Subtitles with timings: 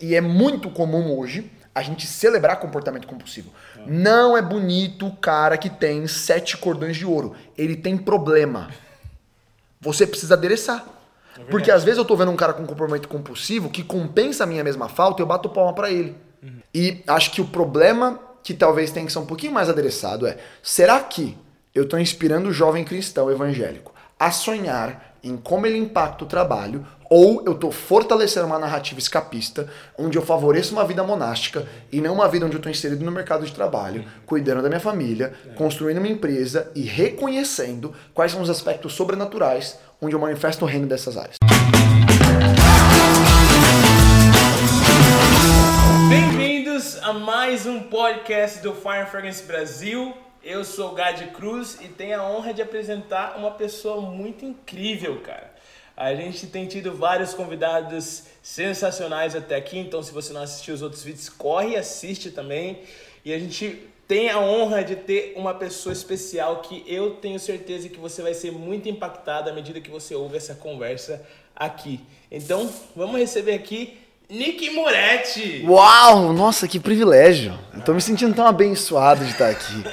[0.00, 3.50] e é muito comum hoje a gente celebrar comportamento compulsivo.
[3.86, 7.34] Não é bonito o cara que tem sete cordões de ouro.
[7.56, 8.70] Ele tem problema.
[9.80, 10.84] Você precisa adereçar.
[11.38, 14.46] É Porque às vezes eu tô vendo um cara com comportamento compulsivo que compensa a
[14.46, 16.14] minha mesma falta e eu bato palma pra ele.
[16.42, 16.60] Uhum.
[16.74, 20.36] E acho que o problema que talvez tenha que ser um pouquinho mais adereçado é:
[20.62, 21.38] será que
[21.74, 26.86] eu tô inspirando o jovem cristão evangélico a sonhar em como ele impacta o trabalho
[27.14, 29.68] ou eu tô fortalecendo uma narrativa escapista
[29.98, 33.12] onde eu favoreço uma vida monástica e não uma vida onde eu tô inserido no
[33.12, 38.48] mercado de trabalho, cuidando da minha família, construindo uma empresa e reconhecendo quais são os
[38.48, 41.36] aspectos sobrenaturais onde eu manifesto o reino dessas áreas.
[46.08, 50.14] Bem-vindos a mais um podcast do Fire Fragrance Brasil.
[50.42, 55.20] Eu sou o Gadi Cruz e tenho a honra de apresentar uma pessoa muito incrível,
[55.20, 55.51] cara.
[56.02, 60.82] A gente tem tido vários convidados sensacionais até aqui, então se você não assistiu os
[60.82, 62.80] outros vídeos, corre e assiste também.
[63.24, 67.88] E a gente tem a honra de ter uma pessoa especial que eu tenho certeza
[67.88, 72.00] que você vai ser muito impactado à medida que você ouve essa conversa aqui.
[72.32, 73.96] Então, vamos receber aqui
[74.28, 75.64] Nick Moretti.
[75.64, 77.56] Uau, nossa, que privilégio.
[77.72, 79.84] Eu tô me sentindo tão abençoado de estar aqui.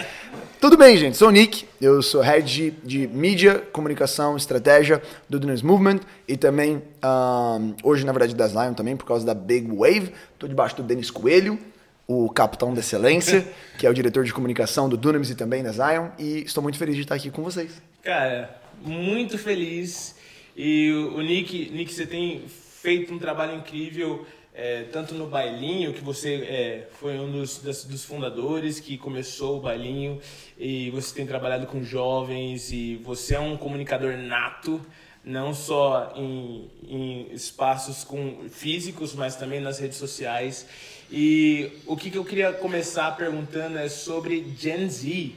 [0.60, 5.40] Tudo bem, gente, sou o Nick, eu sou head de, de mídia, comunicação, estratégia do
[5.40, 9.74] Dunas Movement e também, um, hoje na verdade da Zion também, por causa da Big
[9.74, 11.58] Wave, tô debaixo do Denis Coelho,
[12.06, 13.48] o capitão da excelência,
[13.80, 16.78] que é o diretor de comunicação do Dunamis e também da Zion, e estou muito
[16.78, 17.82] feliz de estar aqui com vocês.
[18.04, 20.14] Cara, muito feliz.
[20.58, 24.26] E o o Nick, Nick, você tem feito um trabalho incrível,
[24.62, 29.58] é, tanto no bailinho, que você é, foi um dos, das- dos fundadores que começou
[29.58, 30.20] o bailinho,
[30.58, 34.82] e você tem trabalhado com jovens, e você é um comunicador nato,
[35.24, 40.66] não só em, em espaços com, físicos, mas também nas redes sociais.
[41.12, 45.32] E o que, que eu queria começar perguntando é sobre Gen Z.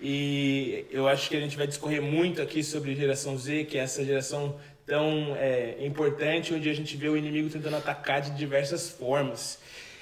[0.00, 3.80] E eu acho que a gente vai discorrer muito aqui sobre geração Z, que é
[3.80, 4.54] essa geração
[4.88, 9.58] tão é, importante, onde a gente vê o inimigo tentando atacar de diversas formas.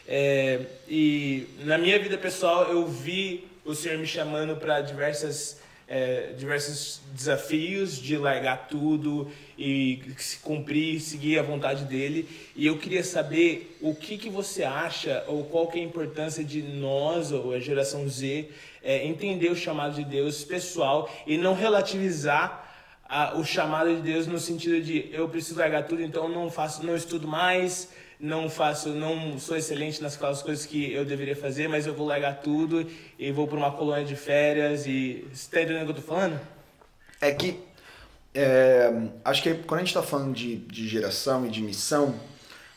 [0.07, 6.33] É, e na minha vida pessoal, eu vi o Senhor me chamando para diversas é,
[6.37, 10.03] diversos desafios de largar tudo e
[10.43, 12.29] cumprir, seguir a vontade dele.
[12.57, 16.43] E eu queria saber o que, que você acha ou qual que é a importância
[16.43, 18.49] de nós, ou a geração Z,
[18.83, 22.66] é, entender o chamado de Deus pessoal e não relativizar
[23.09, 26.85] a- o chamado de Deus no sentido de eu preciso largar tudo, então não faço,
[26.85, 31.87] não estudo mais, não faço, não sou excelente nas coisas que eu deveria fazer, mas
[31.87, 32.87] eu vou largar tudo
[33.19, 36.09] e vou para uma colônia de férias e você tá entendendo o que eu tô
[36.15, 36.41] falando?
[37.21, 37.61] É que
[38.35, 38.93] é,
[39.25, 42.15] acho que quando a gente está falando de, de geração e de missão,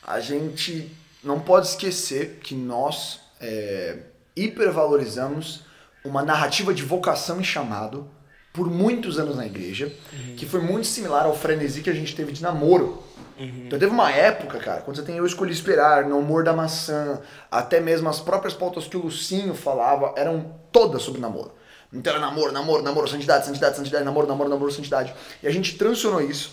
[0.01, 0.89] a gente
[1.23, 3.97] não pode esquecer que nós é,
[4.35, 5.63] hipervalorizamos
[6.03, 8.09] uma narrativa de vocação e chamado
[8.59, 9.89] por muitos anos na igreja,
[10.35, 13.01] que foi muito similar ao frenesi que a gente teve de namoro.
[13.37, 17.21] Então teve uma época, cara, quando você tem Eu Escolhi Esperar, No Amor da Maçã,
[17.49, 21.53] até mesmo as próprias pautas que o Lucinho falava, eram todas sobre namoro.
[21.93, 25.13] Então era namoro, namoro, namoro, santidade, santidade, santidade, namoro, namoro, namoro, santidade.
[25.41, 26.51] E a gente transicionou isso,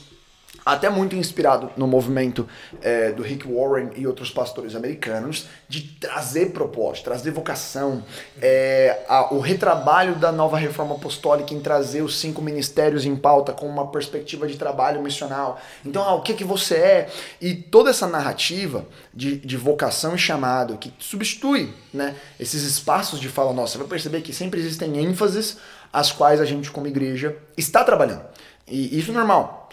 [0.67, 2.47] até muito inspirado no movimento
[2.83, 8.03] eh, do Rick Warren e outros pastores americanos, de trazer propósito, trazer vocação,
[8.43, 13.53] eh, a- o retrabalho da nova reforma apostólica em trazer os cinco ministérios em pauta
[13.53, 15.61] com uma perspectiva de trabalho missional.
[15.85, 17.09] Então, ah, o que, que você é?
[17.41, 18.85] E toda essa narrativa
[19.15, 23.87] de, de vocação e chamado que substitui né, esses espaços de fala nossa, você vai
[23.87, 25.59] perceber que sempre existem ênfases
[25.93, 28.25] às quais a gente, como igreja, está trabalhando.
[28.69, 29.69] E isso é normal.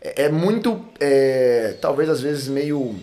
[0.00, 2.94] É, é muito, é, talvez às vezes, meio,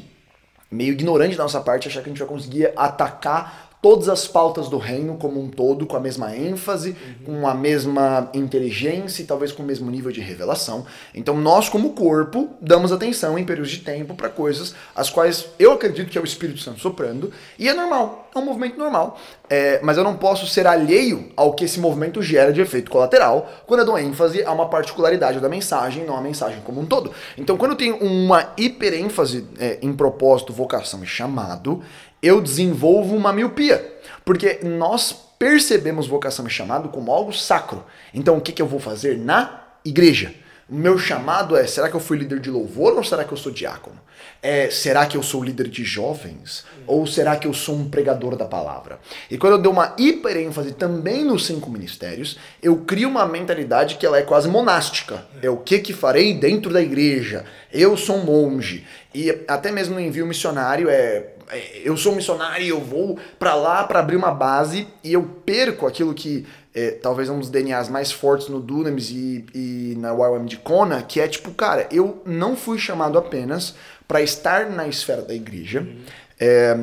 [0.72, 4.68] meio ignorante da nossa parte achar que a gente vai conseguir atacar todas as pautas
[4.68, 9.52] do reino como um todo com a mesma ênfase, com a mesma inteligência e talvez
[9.52, 10.88] com o mesmo nível de revelação.
[11.14, 15.72] Então nós como corpo damos atenção em períodos de tempo para coisas as quais eu
[15.72, 19.20] acredito que é o Espírito Santo soprando e é normal, é um movimento normal.
[19.50, 23.48] É, mas eu não posso ser alheio ao que esse movimento gera de efeito colateral
[23.68, 27.12] quando eu dou ênfase a uma particularidade da mensagem, não a mensagem como um todo.
[27.38, 31.82] Então, quando eu tenho uma hiperênfase é, em propósito, vocação e chamado,
[32.22, 33.94] eu desenvolvo uma miopia.
[34.24, 37.84] Porque nós percebemos vocação e chamado como algo sacro.
[38.14, 40.34] Então, o que, que eu vou fazer na igreja?
[40.68, 43.52] Meu chamado é: será que eu fui líder de louvor ou será que eu sou
[43.52, 44.00] diácono?
[44.42, 46.66] É, será que eu sou líder de jovens?
[46.88, 49.00] Ou será que eu sou um pregador da palavra?
[49.30, 53.96] E quando eu dou uma hiper ênfase também nos cinco ministérios, eu crio uma mentalidade
[53.96, 55.26] que ela é quase monástica.
[55.40, 57.46] É o que que farei dentro da igreja.
[57.72, 58.88] Eu sou um monge.
[59.14, 61.35] E até mesmo no envio missionário é,
[61.84, 65.86] eu sou missionário e eu vou para lá para abrir uma base e eu perco
[65.88, 70.46] aquilo que é, talvez um dos DNAs mais fortes no Dunamis e, e na YWAM
[70.46, 73.76] de Kona, que é tipo, cara, eu não fui chamado apenas
[74.08, 75.82] para estar na esfera da igreja.
[75.82, 76.02] Uhum.
[76.40, 76.78] É,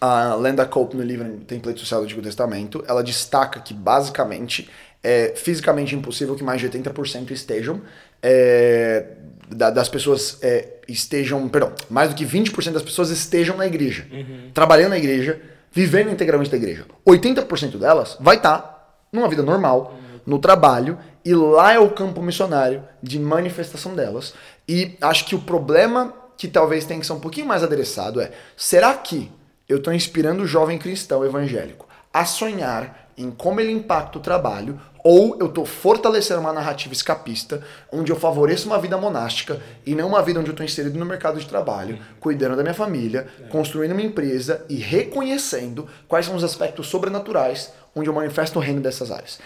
[0.00, 4.68] a Lenda Cope no livro Template Social do Antigo Testamento, ela destaca que basicamente
[5.02, 7.80] é fisicamente impossível que mais de 80% estejam
[8.22, 9.04] é,
[9.48, 14.50] das pessoas é, estejam, perdão, mais do que 20% das pessoas estejam na igreja, uhum.
[14.52, 15.40] trabalhando na igreja,
[15.72, 16.86] vivendo integralmente da igreja.
[17.06, 20.20] 80% delas vai estar tá numa vida normal, uhum.
[20.26, 24.34] no trabalho, e lá é o campo missionário de manifestação delas.
[24.68, 28.30] E acho que o problema que talvez tenha que ser um pouquinho mais adereçado é:
[28.56, 29.30] será que
[29.68, 34.78] eu estou inspirando o jovem cristão evangélico a sonhar em como ele impacta o trabalho
[35.04, 37.62] ou eu estou fortalecendo uma narrativa escapista,
[37.92, 41.04] onde eu favoreço uma vida monástica e não uma vida onde eu estou inserido no
[41.04, 46.42] mercado de trabalho, cuidando da minha família, construindo uma empresa e reconhecendo quais são os
[46.42, 49.38] aspectos sobrenaturais onde eu manifesto o reino dessas áreas.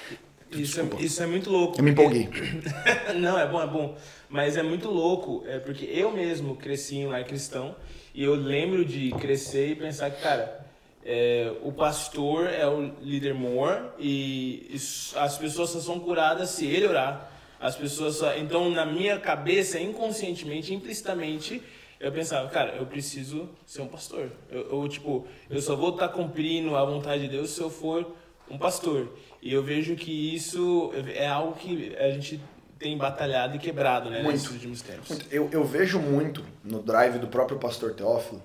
[0.52, 1.78] Isso é, isso é, muito louco.
[1.78, 2.28] Eu me empolguei.
[3.16, 3.96] não, é bom, é bom.
[4.30, 7.74] Mas é muito louco, é porque eu mesmo cresci em um lar cristão
[8.14, 10.67] e eu lembro de crescer e pensar que, cara,
[11.10, 14.70] é, o pastor é o líder mor e
[15.16, 17.32] as pessoas só são curadas se ele orar.
[17.58, 18.36] As pessoas só...
[18.36, 21.62] Então, na minha cabeça, inconscientemente, implicitamente,
[21.98, 24.30] eu pensava, cara, eu preciso ser um pastor.
[24.50, 28.14] Eu, eu, tipo, eu só vou estar cumprindo a vontade de Deus se eu for
[28.50, 29.08] um pastor.
[29.40, 32.38] E eu vejo que isso é algo que a gente
[32.78, 35.08] tem batalhado e quebrado, né, muito, nesses últimos tempos.
[35.08, 35.26] Muito.
[35.32, 38.42] Eu, eu vejo muito no drive do próprio pastor Teófilo,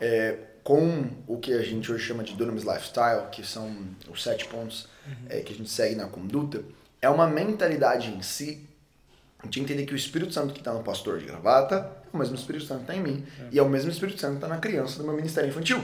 [0.00, 3.74] é, com o que a gente hoje chama de Dunamis Lifestyle, que são
[4.10, 5.26] os sete pontos uhum.
[5.28, 6.62] é, que a gente segue na conduta,
[7.00, 8.66] é uma mentalidade em si
[9.48, 12.34] de entender que o Espírito Santo que está no pastor de gravata é o mesmo
[12.34, 13.48] Espírito Santo que está em mim, é.
[13.52, 15.82] e é o mesmo Espírito Santo que está na criança do meu ministério infantil.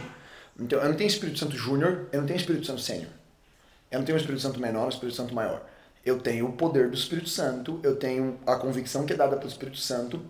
[0.59, 3.11] Então, eu não tenho Espírito Santo Júnior, eu não tenho Espírito Santo Sênior.
[3.91, 5.65] Eu não tenho Espírito Santo menor, Espírito Santo maior.
[6.05, 9.51] Eu tenho o poder do Espírito Santo, eu tenho a convicção que é dada pelo
[9.51, 10.21] Espírito Santo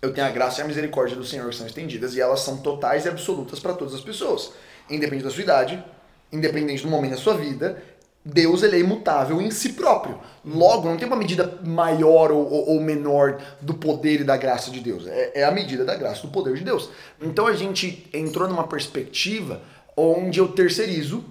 [0.00, 2.58] eu tenho a graça e a misericórdia do Senhor que são estendidas e elas são
[2.58, 4.52] totais e absolutas para todas as pessoas,
[4.88, 5.84] independente da sua idade,
[6.32, 7.82] independente do momento da sua vida.
[8.24, 10.18] Deus ele é imutável em si próprio.
[10.44, 14.80] Logo, não tem uma medida maior ou, ou, menor do poder e da graça de
[14.80, 15.06] Deus.
[15.06, 16.90] É, é a medida da graça do poder de Deus.
[17.22, 19.62] Então a gente entrou numa perspectiva
[19.96, 21.24] onde eu terceirizo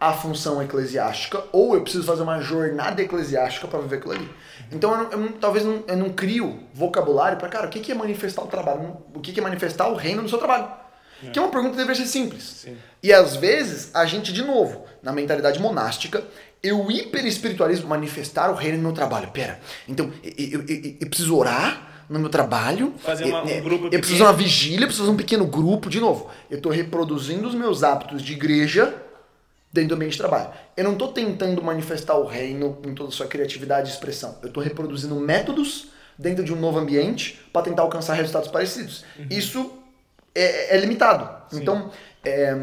[0.00, 4.30] a função eclesiástica ou eu preciso fazer uma jornada eclesiástica para viver aquilo ali.
[4.70, 7.94] Então eu, não, eu talvez não, eu não crio vocabulário para, cara, o que é
[7.94, 8.96] manifestar o trabalho?
[9.14, 10.68] O que é manifestar o reino no seu trabalho?
[11.24, 11.30] É.
[11.30, 12.44] Que é uma pergunta que deveria ser simples.
[12.64, 12.76] Sim.
[13.02, 16.22] E às vezes a gente, de novo, na mentalidade monástica,
[16.62, 19.28] eu hiper espiritualismo manifestar o reino no meu trabalho.
[19.32, 19.58] Pera,
[19.88, 22.94] então eu, eu, eu, eu preciso orar no meu trabalho.
[22.98, 25.90] Fazer uma, um grupo Eu preciso de uma vigília, eu preciso fazer um pequeno grupo.
[25.90, 28.94] De novo, eu estou reproduzindo os meus hábitos de igreja
[29.72, 30.50] dentro do ambiente de trabalho.
[30.76, 34.38] Eu não estou tentando manifestar o reino em toda a sua criatividade e expressão.
[34.42, 35.88] Eu estou reproduzindo métodos
[36.18, 39.04] dentro de um novo ambiente para tentar alcançar resultados parecidos.
[39.18, 39.26] Uhum.
[39.30, 39.72] Isso
[40.34, 41.28] é, é limitado.
[41.50, 41.62] Sim.
[41.62, 41.90] Então,
[42.24, 42.56] é,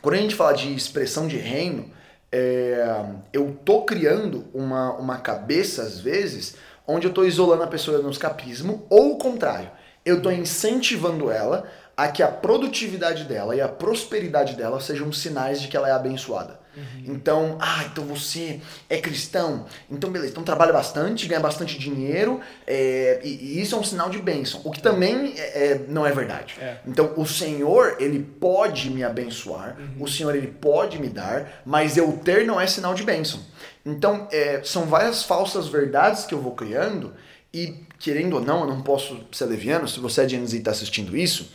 [0.00, 1.90] quando a gente fala de expressão de reino,
[2.30, 6.56] é, eu tô criando uma, uma cabeça, às vezes,
[6.86, 9.70] onde eu estou isolando a pessoa no escapismo, ou o contrário.
[10.04, 15.60] Eu estou incentivando ela a que a produtividade dela e a prosperidade dela sejam sinais
[15.60, 16.64] de que ela é abençoada.
[16.76, 17.14] Uhum.
[17.14, 18.60] Então, ah, então você
[18.90, 23.78] é cristão, então beleza, então trabalha bastante, ganha bastante dinheiro, é, e, e, isso é
[23.78, 26.56] um sinal de bênção, o que também é, é não é verdade.
[26.60, 26.78] É.
[26.86, 30.02] Então, o Senhor, ele pode me abençoar, uhum.
[30.02, 33.40] o Senhor, ele pode me dar, mas eu ter não é sinal de bênção.
[33.86, 37.14] Então, é, são várias falsas verdades que eu vou criando,
[37.52, 40.72] e querendo ou não, eu não posso ser leviano, se você é de e está
[40.72, 41.52] assistindo isso,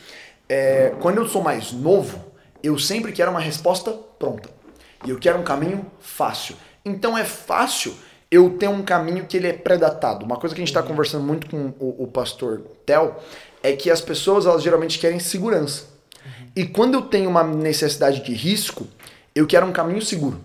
[0.49, 2.19] é, quando eu sou mais novo,
[2.61, 4.49] eu sempre quero uma resposta pronta.
[5.05, 6.55] E eu quero um caminho fácil.
[6.83, 7.95] Então é fácil
[8.31, 10.25] eu ter um caminho que ele é predatado.
[10.25, 13.21] Uma coisa que a gente está conversando muito com o, o pastor Tel
[13.63, 15.85] é que as pessoas elas geralmente querem segurança.
[16.55, 18.87] E quando eu tenho uma necessidade de risco,
[19.33, 20.43] eu quero um caminho seguro.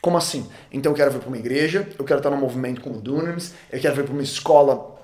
[0.00, 0.48] Como assim?
[0.72, 3.52] Então eu quero vir para uma igreja, eu quero estar no movimento como o Dunamis,
[3.70, 4.98] eu quero vir para uma escola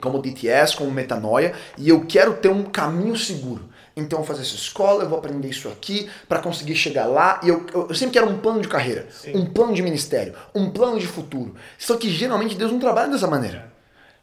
[0.00, 3.68] como o DTS, como Metanoia, e eu quero ter um caminho seguro.
[4.00, 7.40] Então eu vou fazer essa escola, eu vou aprender isso aqui para conseguir chegar lá.
[7.42, 9.36] E eu, eu, eu, sempre quero um plano de carreira, Sim.
[9.36, 11.54] um plano de ministério, um plano de futuro.
[11.78, 13.70] Só que geralmente Deus não trabalha dessa maneira.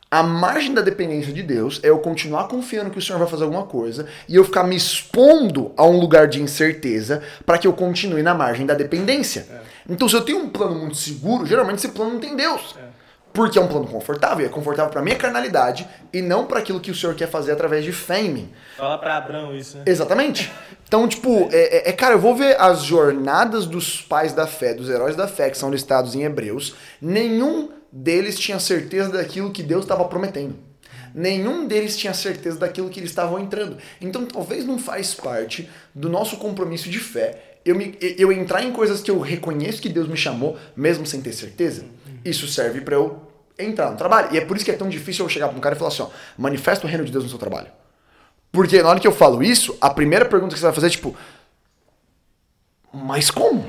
[0.09, 3.43] A margem da dependência de Deus é eu continuar confiando que o Senhor vai fazer
[3.43, 7.73] alguma coisa e eu ficar me expondo a um lugar de incerteza para que eu
[7.73, 9.45] continue na margem da dependência.
[9.51, 9.59] É.
[9.89, 12.75] Então, se eu tenho um plano muito seguro, geralmente esse plano não tem Deus.
[12.81, 12.86] É.
[13.37, 16.89] Porque é um plano confortável, é confortável para minha carnalidade e não para aquilo que
[16.89, 18.49] o Senhor quer fazer através de fé em mim.
[18.75, 19.83] Fala para Abraão isso, né?
[19.85, 20.51] Exatamente.
[20.87, 24.73] Então, tipo, é, é, é, cara, eu vou ver as jornadas dos pais da fé,
[24.73, 26.73] dos heróis da fé que são listados em Hebreus.
[26.99, 30.55] Nenhum deles tinha certeza daquilo que Deus estava prometendo.
[31.13, 33.77] Nenhum deles tinha certeza daquilo que eles estavam entrando.
[34.01, 38.71] Então talvez não faz parte do nosso compromisso de fé eu, me, eu entrar em
[38.71, 41.85] coisas que eu reconheço que Deus me chamou, mesmo sem ter certeza.
[42.23, 43.26] Isso serve para eu
[43.57, 44.29] entrar no trabalho.
[44.31, 45.89] E é por isso que é tão difícil eu chegar para um cara e falar
[45.89, 47.67] assim: ó, manifesta o reino de Deus no seu trabalho.
[48.51, 50.91] Porque na hora que eu falo isso, a primeira pergunta que você vai fazer é
[50.91, 51.15] tipo:
[52.93, 53.65] Mas como?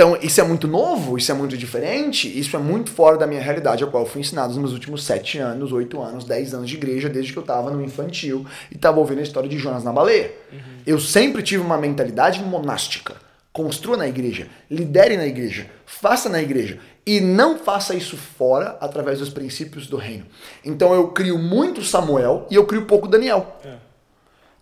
[0.00, 3.42] Então, isso é muito novo, isso é muito diferente, isso é muito fora da minha
[3.42, 6.70] realidade, a qual eu fui ensinado nos meus últimos sete anos, oito anos, dez anos
[6.70, 9.84] de igreja, desde que eu estava no infantil e estava ouvindo a história de Jonas
[9.84, 10.32] na baleia.
[10.50, 10.58] Uhum.
[10.86, 13.16] Eu sempre tive uma mentalidade monástica.
[13.52, 16.78] Construa na igreja, lidere na igreja, faça na igreja.
[17.10, 20.24] E não faça isso fora através dos princípios do reino.
[20.64, 23.58] Então eu crio muito Samuel e eu crio pouco Daniel.
[23.64, 23.74] É.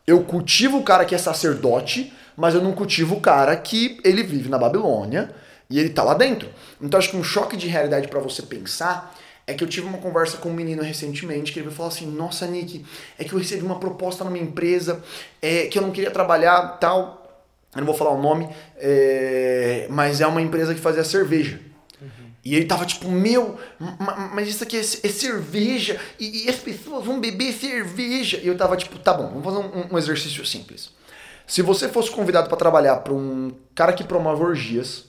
[0.07, 4.23] Eu cultivo o cara que é sacerdote, mas eu não cultivo o cara que ele
[4.23, 5.31] vive na Babilônia
[5.69, 6.49] e ele tá lá dentro.
[6.81, 9.15] Então acho que um choque de realidade para você pensar
[9.47, 12.47] é que eu tive uma conversa com um menino recentemente que ele falou assim: Nossa,
[12.47, 12.83] Nick,
[13.19, 15.05] é que eu recebi uma proposta numa empresa
[15.43, 17.45] é, que eu não queria trabalhar, tal.
[17.75, 21.68] Eu não vou falar o nome, é, mas é uma empresa que fazia cerveja.
[22.49, 23.59] E ele tava tipo, meu,
[24.33, 28.39] mas isso aqui é, é cerveja, e, e, as pessoas vão beber cerveja.
[28.43, 30.91] E eu tava tipo, tá bom, vamos fazer um, um exercício simples.
[31.47, 35.05] Se você fosse convidado para trabalhar para um cara que promove orgias,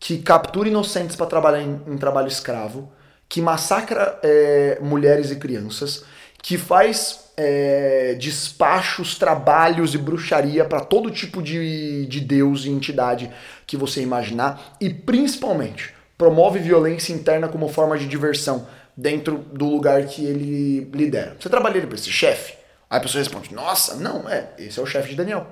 [0.00, 2.92] que captura inocentes para trabalhar em, em, trabalho escravo,
[3.28, 6.02] que massacra é, mulheres e crianças,
[6.42, 13.30] que faz é, despachos, trabalhos e bruxaria para todo tipo de, de deus e entidade
[13.64, 18.64] que você imaginar, e principalmente promove violência interna como forma de diversão
[18.96, 21.36] dentro do lugar que ele lidera.
[21.38, 22.52] Você trabalharia para esse chefe?
[22.88, 25.48] Aí a pessoa responde: Nossa, não, é, esse é o chefe de Daniel.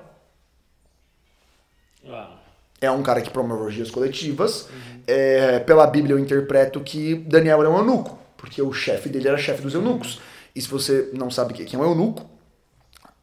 [2.07, 2.39] Uau.
[2.79, 4.69] É um cara que promove orgias coletivas.
[4.69, 5.01] Uhum.
[5.05, 9.37] É, pela Bíblia eu interpreto que Daniel era um eunuco, porque o chefe dele era
[9.37, 10.15] chefe dos eunucos.
[10.15, 10.21] Uhum.
[10.55, 12.29] E se você não sabe quem é um eunuco,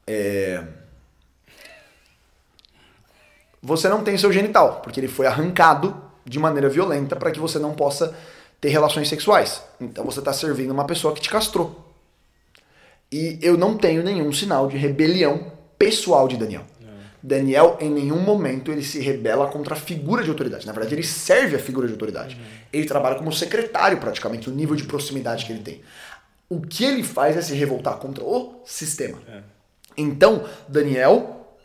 [0.06, 0.62] é...
[3.62, 7.58] você não tem seu genital, porque ele foi arrancado de maneira violenta para que você
[7.58, 8.14] não possa
[8.60, 9.62] ter relações sexuais.
[9.80, 11.84] Então você está servindo uma pessoa que te castrou.
[13.10, 16.64] E eu não tenho nenhum sinal de rebelião pessoal de Daniel.
[16.82, 16.86] É.
[17.22, 20.66] Daniel, em nenhum momento, ele se rebela contra a figura de autoridade.
[20.66, 22.34] Na verdade, ele serve a figura de autoridade.
[22.34, 22.42] Uhum.
[22.72, 25.80] Ele trabalha como secretário, praticamente, o nível de proximidade que ele tem.
[26.50, 29.18] O que ele faz é se revoltar contra o sistema.
[29.26, 29.40] É.
[29.96, 31.56] Então, Daniel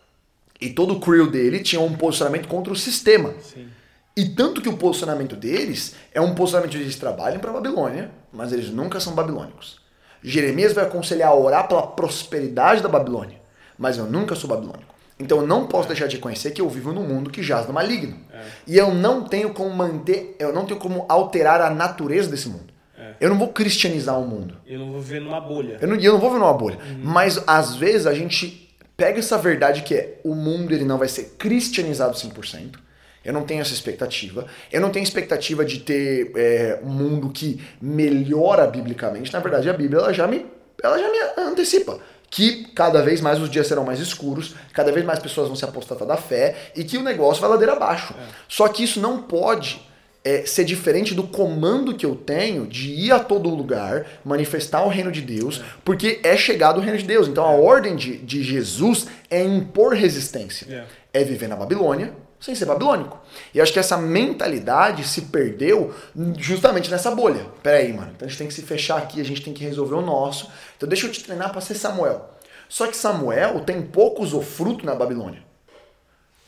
[0.61, 3.33] e todo o crew dele tinham um posicionamento contra o sistema.
[3.41, 3.67] Sim.
[4.15, 8.53] E tanto que o posicionamento deles é um posicionamento de eles trabalham para Babilônia, mas
[8.53, 9.81] eles nunca são babilônicos.
[10.23, 13.37] Jeremias vai aconselhar a orar pela prosperidade da Babilônia,
[13.77, 14.93] mas eu nunca sou babilônico.
[15.19, 17.73] Então eu não posso deixar de conhecer que eu vivo num mundo que jaz no
[17.73, 18.17] maligno.
[18.31, 18.41] É.
[18.67, 22.73] E eu não tenho como manter, eu não tenho como alterar a natureza desse mundo.
[22.97, 23.13] É.
[23.19, 24.57] Eu não vou cristianizar o mundo.
[24.65, 25.77] Eu não vou viver numa bolha.
[25.81, 26.77] Eu não, eu não vou viver numa bolha.
[26.77, 26.99] Uhum.
[27.03, 31.07] Mas às vezes a gente pega essa verdade que é o mundo ele não vai
[31.07, 32.75] ser cristianizado 100%.
[33.23, 34.45] Eu não tenho essa expectativa.
[34.71, 39.31] Eu não tenho expectativa de ter é, um mundo que melhora biblicamente.
[39.31, 40.45] Na verdade, a Bíblia ela já me,
[40.81, 41.99] ela já me antecipa
[42.29, 45.63] que cada vez mais os dias serão mais escuros, cada vez mais pessoas vão se
[45.63, 48.15] apostatar da fé e que o negócio vai ladeira abaixo.
[48.17, 48.23] É.
[48.49, 49.79] Só que isso não pode
[50.23, 54.89] é, ser diferente do comando que eu tenho de ir a todo lugar, manifestar o
[54.89, 55.63] reino de Deus, é.
[55.85, 57.27] porque é chegado o reino de Deus.
[57.27, 60.87] Então a ordem de, de Jesus é impor resistência.
[61.13, 63.17] É, é viver na Babilônia, sem ser babilônico.
[63.53, 65.95] E acho que essa mentalidade se perdeu
[66.37, 67.45] justamente nessa bolha.
[67.63, 68.11] Pera aí, mano.
[68.13, 70.51] Então a gente tem que se fechar aqui, a gente tem que resolver o nosso.
[70.75, 72.29] Então deixa eu te treinar para ser Samuel.
[72.67, 75.41] Só que Samuel tem pouco usufruto na Babilônia.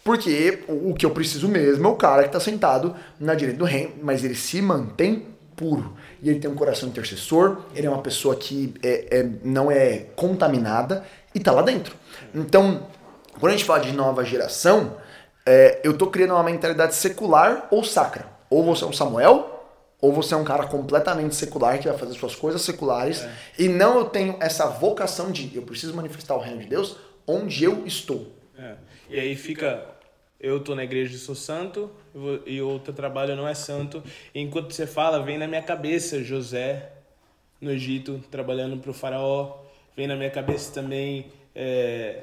[0.04, 3.66] Porque o que eu preciso mesmo é o cara que está sentado na direita do
[3.66, 5.96] reino, mas ele se mantém puro.
[6.22, 10.08] E ele tem um coração intercessor, ele é uma pessoa que é, é não é
[10.18, 11.96] contaminada e está lá dentro.
[12.34, 12.86] Então,
[13.40, 14.98] quando a gente fala de nova geração,
[15.46, 18.34] é, eu tô criando uma mentalidade secular ou sacra.
[18.50, 19.56] Ou você é um Samuel,
[20.02, 23.24] ou você é um cara completamente secular que vai fazer suas coisas seculares.
[23.24, 23.32] É.
[23.60, 26.98] E não eu tenho essa vocação de eu preciso manifestar o reino de Deus
[27.28, 28.32] onde eu estou.
[28.58, 28.76] É.
[29.10, 29.94] E aí fica.
[30.40, 31.90] Eu tô na igreja e sou santo,
[32.46, 34.04] e o teu trabalho não é santo.
[34.34, 36.92] E enquanto você fala, vem na minha cabeça José,
[37.60, 39.58] no Egito, trabalhando para o faraó.
[39.96, 42.22] Vem na minha cabeça também é,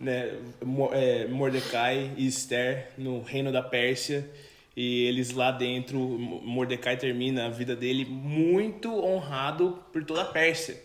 [0.00, 0.38] né,
[0.92, 4.28] é, Mordecai e Esther no reino da Pérsia.
[4.76, 10.82] E eles lá dentro, Mordecai termina a vida dele muito honrado por toda a Pérsia.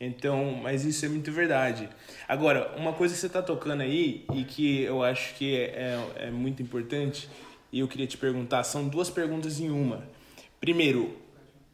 [0.00, 1.88] Então, mas isso é muito verdade.
[2.28, 6.26] Agora, uma coisa que você está tocando aí e que eu acho que é, é,
[6.26, 7.28] é muito importante
[7.72, 10.06] e eu queria te perguntar, são duas perguntas em uma.
[10.60, 11.16] Primeiro,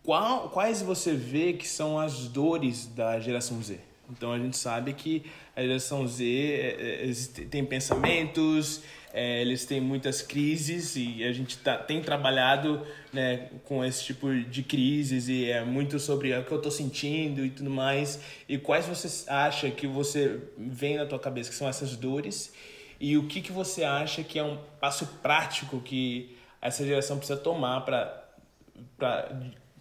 [0.03, 3.88] qual, quais você vê que são as dores da geração Z?
[4.11, 5.25] Então a gente sabe que
[5.55, 11.59] a geração Z é, é, tem pensamentos, é, eles têm muitas crises e a gente
[11.59, 16.53] tá, tem trabalhado né, com esse tipo de crises e é muito sobre o que
[16.53, 18.21] eu estou sentindo e tudo mais.
[18.49, 22.53] E quais você acha que você vem na tua cabeça que são essas dores
[23.01, 27.39] e o que, que você acha que é um passo prático que essa geração precisa
[27.39, 28.25] tomar para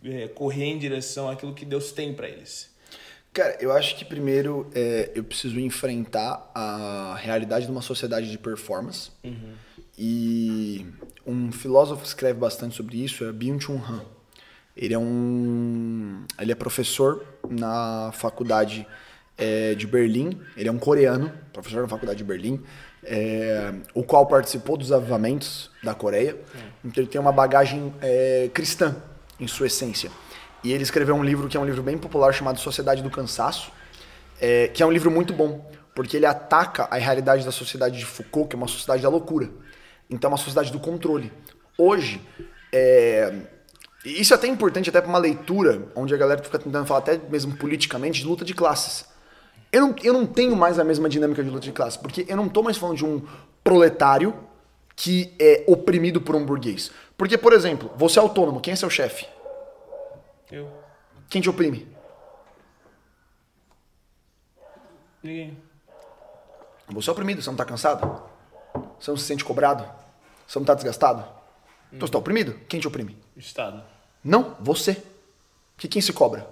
[0.03, 2.76] é, correr em direção àquilo que Deus tem para eles?
[3.37, 8.37] Cara, eu acho que primeiro é, eu preciso enfrentar a realidade de uma sociedade de
[8.39, 9.11] performance.
[9.23, 9.53] Uhum.
[9.95, 10.87] E
[11.23, 14.01] um filósofo que escreve bastante sobre isso é Byung-Chun Han.
[14.75, 18.87] Ele é um, ele é professor na faculdade
[19.37, 20.41] é, de Berlim.
[20.55, 22.59] Ele é um coreano, professor na faculdade de Berlim,
[23.03, 26.33] é, o qual participou dos avivamentos da Coreia.
[26.33, 26.61] Uhum.
[26.85, 28.95] Então ele tem uma bagagem é, cristã
[29.39, 30.09] em sua essência.
[30.63, 33.71] E ele escreveu um livro que é um livro bem popular chamado Sociedade do Cansaço,
[34.39, 38.05] é, que é um livro muito bom, porque ele ataca a realidade da sociedade de
[38.05, 39.49] Foucault, que é uma sociedade da loucura.
[40.09, 41.31] Então, é uma sociedade do controle.
[41.77, 42.21] Hoje,
[42.71, 43.33] é,
[44.05, 47.19] isso é até importante até para uma leitura, onde a galera fica tentando falar até
[47.29, 49.05] mesmo politicamente de luta de classes.
[49.71, 52.37] Eu não, eu não tenho mais a mesma dinâmica de luta de classes, porque eu
[52.37, 53.21] não estou mais falando de um
[53.63, 54.33] proletário
[54.95, 56.91] que é oprimido por um burguês.
[57.17, 59.27] Porque, por exemplo, você é autônomo, quem é seu chefe?
[60.51, 60.71] Eu.
[61.29, 61.87] Quem te oprime?
[65.21, 65.57] Ninguém.
[66.89, 68.23] Você é oprimido, você não tá cansado?
[68.99, 69.83] Você não se sente cobrado?
[70.47, 71.25] Você não tá desgastado?
[71.91, 72.53] Então você tá oprimido?
[72.67, 73.17] Quem te oprime?
[73.35, 73.83] Estado.
[74.23, 75.03] Não, você.
[75.75, 76.47] Que quem se cobra?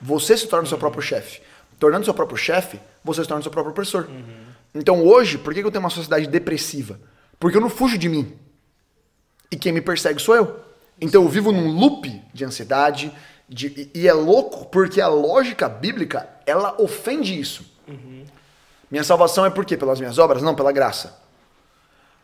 [0.00, 1.40] Você se torna o seu próprio chefe.
[1.78, 4.06] Tornando seu próprio chefe, você se torna o seu próprio opressor.
[4.08, 4.46] Uhum.
[4.74, 6.98] Então hoje, por que eu tenho uma sociedade depressiva?
[7.38, 8.36] Porque eu não fujo de mim.
[9.50, 10.65] E quem me persegue sou eu.
[11.00, 13.12] Então eu vivo num loop de ansiedade,
[13.48, 17.64] de, e é louco porque a lógica bíblica ela ofende isso.
[17.86, 18.24] Uhum.
[18.90, 19.76] Minha salvação é por quê?
[19.76, 20.42] Pelas minhas obras?
[20.42, 21.20] Não, pela graça.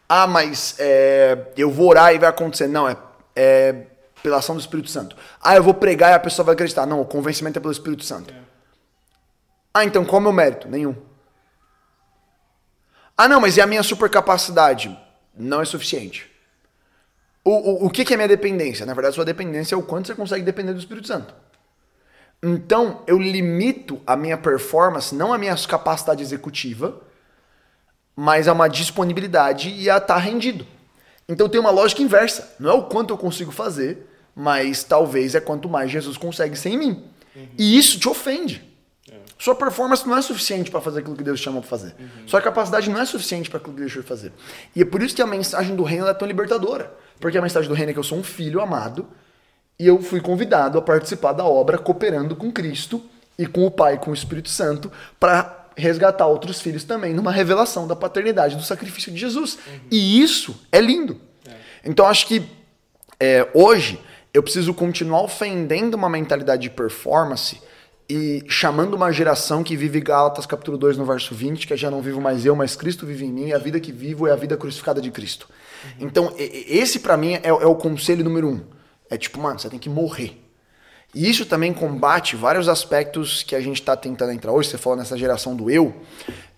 [0.08, 2.66] Ah, mas é, eu vou orar e vai acontecer.
[2.66, 2.96] Não, é,
[3.34, 3.86] é,
[4.22, 5.16] pela ação do Espírito Santo.
[5.40, 6.86] Ah, eu vou pregar e a pessoa vai acreditar.
[6.86, 8.32] Não, o convencimento é pelo Espírito Santo.
[8.32, 8.38] É.
[9.74, 10.68] Ah, então qual é o meu mérito?
[10.68, 10.94] Nenhum.
[13.16, 14.96] Ah, não, mas e a minha supercapacidade?
[15.36, 16.31] Não é suficiente.
[17.44, 18.86] O, o, o que, que é minha dependência?
[18.86, 21.34] Na verdade, sua dependência é o quanto você consegue depender do Espírito Santo.
[22.42, 27.00] Então, eu limito a minha performance, não a minha capacidade executiva,
[28.16, 30.66] mas a uma disponibilidade e a estar tá rendido.
[31.28, 32.54] Então, tem uma lógica inversa.
[32.58, 36.76] Não é o quanto eu consigo fazer, mas talvez é quanto mais Jesus consegue sem
[36.76, 37.04] mim.
[37.34, 37.48] Uhum.
[37.58, 38.71] E isso te ofende.
[39.42, 41.96] Sua performance não é suficiente para fazer aquilo que Deus chama para fazer.
[41.98, 42.28] Uhum.
[42.28, 44.32] Sua capacidade não é suficiente para aquilo que Deus chama fazer.
[44.76, 46.94] E é por isso que a mensagem do reino é tão libertadora.
[47.18, 49.08] Porque a mensagem do reino é que eu sou um filho amado
[49.80, 53.02] e eu fui convidado a participar da obra cooperando com Cristo
[53.36, 57.88] e com o Pai, com o Espírito Santo, para resgatar outros filhos também numa revelação
[57.88, 59.58] da paternidade, do sacrifício de Jesus.
[59.66, 59.80] Uhum.
[59.90, 61.20] E isso é lindo.
[61.48, 61.50] É.
[61.84, 62.48] Então acho que
[63.18, 64.00] é, hoje
[64.32, 67.60] eu preciso continuar ofendendo uma mentalidade de performance
[68.12, 72.02] e chamando uma geração que vive Gálatas capítulo 2 no verso 20, que já não
[72.02, 74.36] vivo mais eu, mas Cristo vive em mim, e a vida que vivo é a
[74.36, 75.48] vida crucificada de Cristo.
[75.82, 75.90] Uhum.
[76.06, 78.60] Então, esse para mim é, é, o conselho número um.
[79.08, 80.38] É tipo, mano, você tem que morrer.
[81.14, 84.68] E isso também combate vários aspectos que a gente está tentando entrar hoje.
[84.68, 85.94] Você falou nessa geração do eu.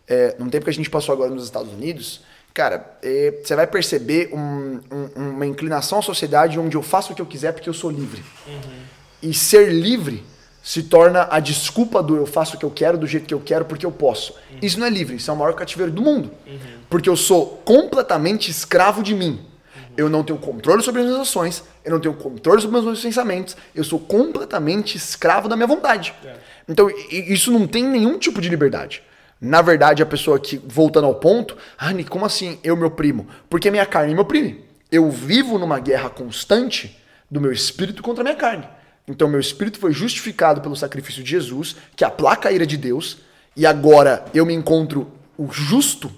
[0.08, 3.68] É, no tempo que a gente passou agora nos Estados Unidos, cara, é, você vai
[3.68, 7.68] perceber um, um, uma inclinação à sociedade onde eu faço o que eu quiser porque
[7.68, 8.24] eu sou livre.
[8.44, 8.82] Uhum.
[9.22, 10.33] E ser livre
[10.64, 13.40] se torna a desculpa do eu faço o que eu quero, do jeito que eu
[13.40, 14.32] quero, porque eu posso.
[14.32, 14.60] Uhum.
[14.62, 16.30] Isso não é livre, isso é o maior cativeiro do mundo.
[16.46, 16.58] Uhum.
[16.88, 19.32] Porque eu sou completamente escravo de mim.
[19.76, 19.82] Uhum.
[19.94, 23.02] Eu não tenho controle sobre as minhas ações, eu não tenho controle sobre os meus
[23.02, 26.14] pensamentos, eu sou completamente escravo da minha vontade.
[26.24, 26.32] É.
[26.66, 29.02] Então, isso não tem nenhum tipo de liberdade.
[29.38, 33.28] Na verdade, a pessoa que, voltando ao ponto, ah, Nick, como assim eu me oprimo?
[33.50, 34.64] Porque a minha carne me oprime.
[34.90, 36.98] Eu vivo numa guerra constante
[37.30, 38.66] do meu espírito contra a minha carne.
[39.06, 43.18] Então, meu espírito foi justificado pelo sacrifício de Jesus, que aplaca a ira de Deus,
[43.56, 46.10] e agora eu me encontro o justo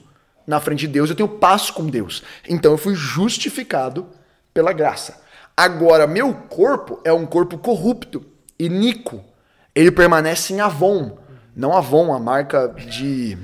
[0.47, 2.23] na frente de Deus, eu tenho paz com Deus.
[2.49, 4.07] Então, eu fui justificado
[4.55, 5.21] pela graça.
[5.57, 8.25] Agora, meu corpo é um corpo corrupto.
[8.59, 9.25] E Nico,
[9.75, 11.19] ele permanece em Avon.
[11.55, 13.37] Não Avon, a marca de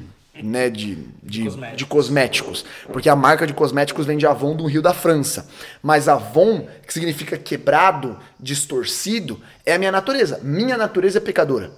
[0.43, 1.77] né, de, de, Cosméticos.
[1.77, 2.65] de cosméticos.
[2.93, 5.49] Porque a marca de cosméticos vem de Avon do Rio da França.
[5.83, 10.41] Mas Avon, que significa quebrado, distorcido, é a minha natureza.
[10.43, 11.71] Minha natureza é pecadora.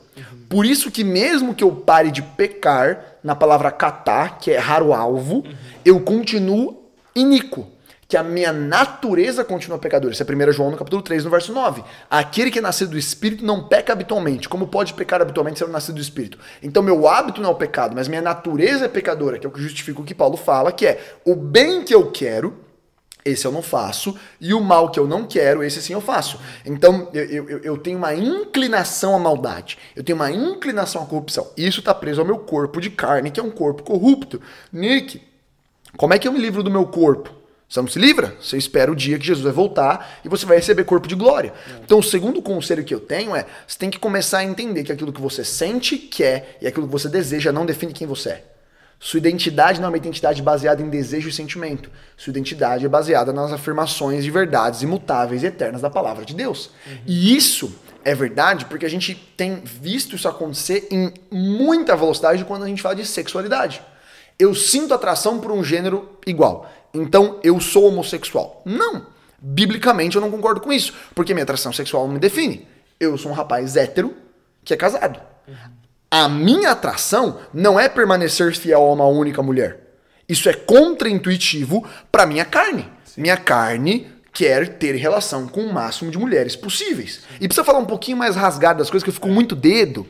[0.48, 4.82] Por isso que mesmo que eu pare de pecar, na palavra catar, que é errar
[4.82, 5.44] o alvo,
[5.84, 7.73] eu continuo iníquo.
[8.06, 10.12] Que a minha natureza continua pecadora.
[10.12, 11.82] Isso é 1 João no capítulo 3, no verso 9.
[12.10, 14.48] Aquele que é nascido do Espírito não peca habitualmente.
[14.48, 16.38] Como pode pecar habitualmente sendo nascido do Espírito?
[16.62, 19.52] Então meu hábito não é o pecado, mas minha natureza é pecadora, que é o
[19.52, 22.64] que justifica o que Paulo fala, que é o bem que eu quero,
[23.24, 26.38] esse eu não faço, e o mal que eu não quero, esse sim eu faço.
[26.64, 31.50] Então eu, eu, eu tenho uma inclinação à maldade, eu tenho uma inclinação à corrupção.
[31.56, 34.40] Isso está preso ao meu corpo de carne, que é um corpo corrupto.
[34.70, 35.22] Nick,
[35.96, 37.43] como é que eu me livro do meu corpo?
[37.68, 40.56] Você não se livra, você espera o dia que Jesus vai voltar e você vai
[40.58, 41.52] receber corpo de glória.
[41.84, 44.92] Então, o segundo conselho que eu tenho é: você tem que começar a entender que
[44.92, 48.44] aquilo que você sente, quer e aquilo que você deseja não define quem você é.
[49.00, 51.90] Sua identidade não é uma identidade baseada em desejo e sentimento.
[52.16, 56.70] Sua identidade é baseada nas afirmações de verdades imutáveis e eternas da palavra de Deus.
[57.06, 57.74] E isso
[58.04, 62.80] é verdade porque a gente tem visto isso acontecer em muita velocidade quando a gente
[62.80, 63.82] fala de sexualidade.
[64.38, 66.70] Eu sinto atração por um gênero igual.
[66.94, 68.62] Então eu sou homossexual.
[68.64, 69.06] Não.
[69.38, 70.94] Biblicamente eu não concordo com isso.
[71.14, 72.66] Porque minha atração sexual não me define.
[72.98, 74.14] Eu sou um rapaz hétero
[74.64, 75.20] que é casado.
[76.10, 79.80] A minha atração não é permanecer fiel a uma única mulher.
[80.28, 82.88] Isso é contraintuitivo para minha carne.
[83.16, 87.22] Minha carne quer ter relação com o máximo de mulheres possíveis.
[87.40, 90.06] E precisa falar um pouquinho mais rasgado das coisas, que eu fico com muito dedo.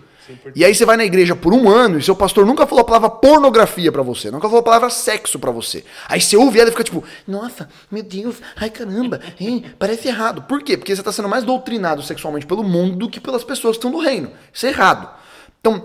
[0.55, 2.85] E aí você vai na igreja por um ano e seu pastor nunca falou a
[2.85, 5.85] palavra pornografia pra você, nunca falou a palavra sexo pra você.
[6.09, 10.43] Aí você ouve ela e fica tipo, nossa, meu Deus, ai caramba, hein, parece errado.
[10.43, 10.77] Por quê?
[10.77, 13.91] Porque você tá sendo mais doutrinado sexualmente pelo mundo do que pelas pessoas que estão
[13.91, 14.31] no reino.
[14.53, 15.09] Isso é errado.
[15.61, 15.83] Então,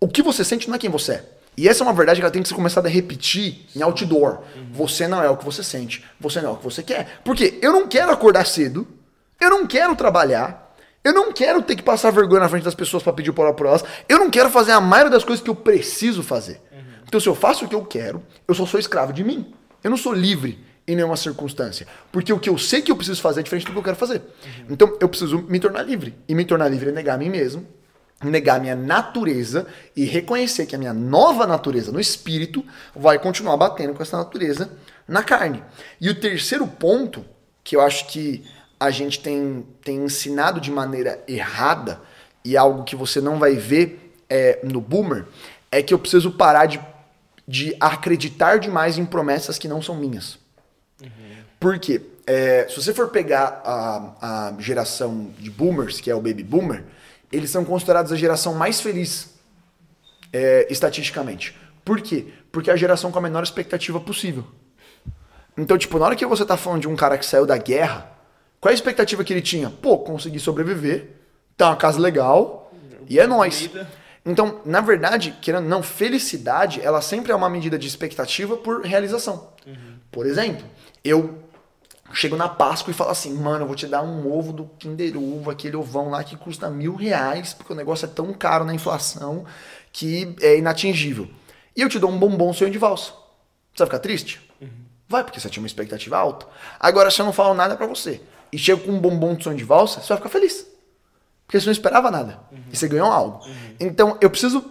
[0.00, 1.24] o que você sente não é quem você é.
[1.56, 4.40] E essa é uma verdade que ela tem que ser começada a repetir em outdoor.
[4.72, 7.20] Você não é o que você sente, você não é o que você quer.
[7.24, 8.86] Porque eu não quero acordar cedo,
[9.38, 10.61] eu não quero trabalhar,
[11.04, 13.66] eu não quero ter que passar vergonha na frente das pessoas para pedir por por
[13.66, 13.84] elas.
[14.08, 16.60] Eu não quero fazer a maioria das coisas que eu preciso fazer.
[17.12, 19.52] Então, se eu faço o que eu quero, eu só sou escravo de mim.
[19.84, 21.86] Eu não sou livre em nenhuma circunstância.
[22.10, 23.96] Porque o que eu sei que eu preciso fazer é diferente do que eu quero
[23.96, 24.22] fazer.
[24.70, 26.14] Então, eu preciso me tornar livre.
[26.28, 27.66] E me tornar livre é negar a mim mesmo,
[28.22, 33.56] negar a minha natureza e reconhecer que a minha nova natureza no espírito vai continuar
[33.56, 34.70] batendo com essa natureza
[35.06, 35.62] na carne.
[36.00, 37.24] E o terceiro ponto,
[37.62, 38.42] que eu acho que
[38.82, 42.00] a gente tem, tem ensinado de maneira errada
[42.44, 45.24] e algo que você não vai ver é, no boomer,
[45.70, 46.80] é que eu preciso parar de,
[47.46, 50.36] de acreditar demais em promessas que não são minhas.
[51.60, 52.02] Por quê?
[52.26, 56.84] É, se você for pegar a, a geração de boomers, que é o baby boomer,
[57.30, 59.30] eles são considerados a geração mais feliz
[60.32, 61.56] é, estatisticamente.
[61.84, 62.32] Por quê?
[62.50, 64.44] Porque é a geração com a menor expectativa possível.
[65.56, 68.11] Então, tipo, na hora que você tá falando de um cara que saiu da guerra,
[68.62, 69.68] qual é a expectativa que ele tinha?
[69.68, 71.16] Pô, conseguir sobreviver,
[71.56, 72.72] ter uma casa legal
[73.08, 73.68] e é nóis.
[74.24, 79.48] Então, na verdade, querendo não, felicidade, ela sempre é uma medida de expectativa por realização.
[80.12, 80.64] Por exemplo,
[81.02, 81.42] eu
[82.12, 85.16] chego na Páscoa e falo assim, mano, eu vou te dar um ovo do Kinder
[85.16, 88.72] Ovo, aquele ovão lá que custa mil reais, porque o negócio é tão caro na
[88.72, 89.44] inflação
[89.90, 91.28] que é inatingível.
[91.74, 93.10] E eu te dou um bombom sonho de valsa.
[93.74, 94.40] Você vai ficar triste?
[95.08, 96.46] Vai, porque você tinha uma expectativa alta.
[96.78, 98.20] Agora, se eu não falo nada pra você
[98.52, 100.66] e chego com um bombom de sonho de valsa, você vai ficar feliz.
[101.46, 102.40] Porque você não esperava nada.
[102.72, 103.46] E você ganhou algo.
[103.80, 104.64] Então, eu preciso,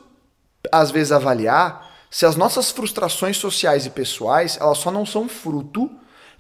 [0.71, 5.89] às vezes, avaliar se as nossas frustrações sociais e pessoais, elas só não são fruto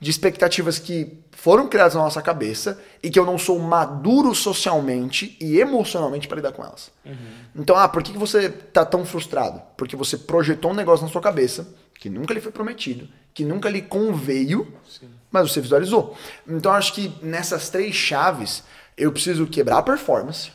[0.01, 5.37] de expectativas que foram criadas na nossa cabeça e que eu não sou maduro socialmente
[5.39, 6.91] e emocionalmente para lidar com elas.
[7.55, 9.61] Então, ah, por que você tá tão frustrado?
[9.77, 13.69] Porque você projetou um negócio na sua cabeça que nunca lhe foi prometido, que nunca
[13.69, 14.73] lhe conveio,
[15.31, 16.17] mas você visualizou.
[16.47, 18.63] Então, acho que nessas três chaves,
[18.97, 20.51] eu preciso quebrar a performance,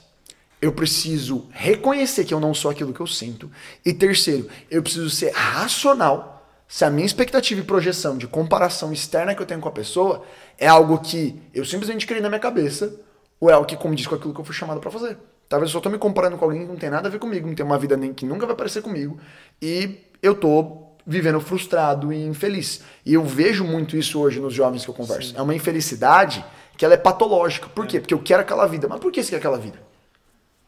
[0.61, 3.48] eu preciso reconhecer que eu não sou aquilo que eu sinto.
[3.85, 6.36] E terceiro, eu preciso ser racional
[6.68, 10.24] se a minha expectativa e projeção de comparação externa que eu tenho com a pessoa
[10.59, 12.92] é algo que eu simplesmente criei na minha cabeça
[13.38, 15.16] ou é algo que condiz com aquilo que eu fui chamado pra fazer.
[15.48, 17.46] Talvez eu só tô me comparando com alguém que não tem nada a ver comigo,
[17.46, 19.18] não tem uma vida nem que nunca vai parecer comigo
[19.62, 22.83] e eu tô vivendo frustrado e infeliz.
[23.05, 25.37] E eu vejo muito isso hoje nos jovens que eu converso.
[25.37, 26.44] É uma infelicidade
[26.76, 27.68] que ela é patológica.
[27.68, 28.00] Por quê?
[28.00, 28.88] Porque eu quero aquela vida.
[28.88, 29.79] Mas por que você quer aquela vida?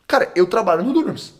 [0.07, 1.35] Cara, eu trabalho no Durams.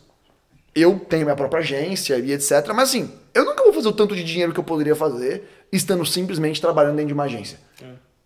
[0.79, 2.69] Eu tenho minha própria agência e etc.
[2.75, 6.05] Mas assim, eu nunca vou fazer o tanto de dinheiro que eu poderia fazer estando
[6.05, 7.59] simplesmente trabalhando dentro de uma agência.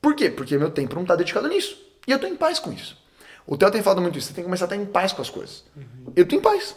[0.00, 0.28] Por quê?
[0.30, 1.80] Porque meu tempo não está dedicado nisso.
[2.06, 3.00] E eu tô em paz com isso.
[3.46, 4.28] O Theo tem falado muito isso.
[4.28, 5.64] Você tem que começar a estar em paz com as coisas.
[6.16, 6.76] Eu tô em paz.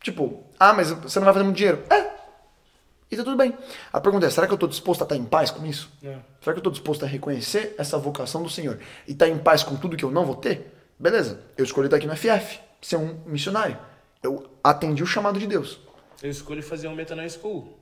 [0.00, 1.82] Tipo, ah, mas você não vai fazer muito dinheiro.
[1.90, 2.10] É.
[3.10, 3.56] E tá tudo bem.
[3.92, 5.90] A pergunta é, será que eu tô disposto a estar em paz com isso?
[6.02, 6.16] É.
[6.40, 8.78] Será que eu tô disposto a reconhecer essa vocação do Senhor?
[9.06, 10.72] E estar em paz com tudo que eu não vou ter?
[10.98, 11.40] Beleza.
[11.56, 12.60] Eu escolhi estar aqui no FF.
[12.80, 13.76] Ser um missionário.
[14.22, 15.78] Eu atendi o chamado de Deus.
[16.22, 17.78] Eu escolho fazer um Metanoia School.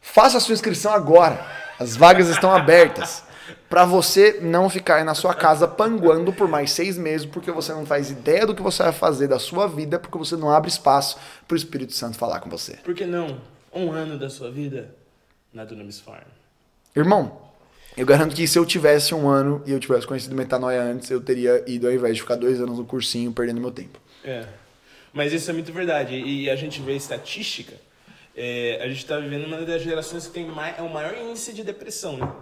[0.00, 1.46] Faça a sua inscrição agora.
[1.78, 3.22] As vagas estão abertas.
[3.68, 7.84] Pra você não ficar na sua casa panguando por mais seis meses, porque você não
[7.84, 11.18] faz ideia do que você vai fazer da sua vida, porque você não abre espaço
[11.46, 12.74] pro Espírito Santo falar com você.
[12.76, 13.40] Por que não
[13.72, 14.94] um ano da sua vida
[15.52, 16.26] na Dunamis Farm?
[16.96, 17.40] Irmão,
[17.96, 21.20] eu garanto que se eu tivesse um ano e eu tivesse conhecido metanoia antes, eu
[21.20, 23.98] teria ido ao invés de ficar dois anos no cursinho perdendo meu tempo.
[24.24, 24.44] É.
[25.12, 26.14] Mas isso é muito verdade.
[26.16, 27.74] E a gente vê estatística.
[28.36, 31.52] é, a gente está vivendo uma das gerações que tem mai, é o maior índice
[31.52, 32.32] de depressão, né?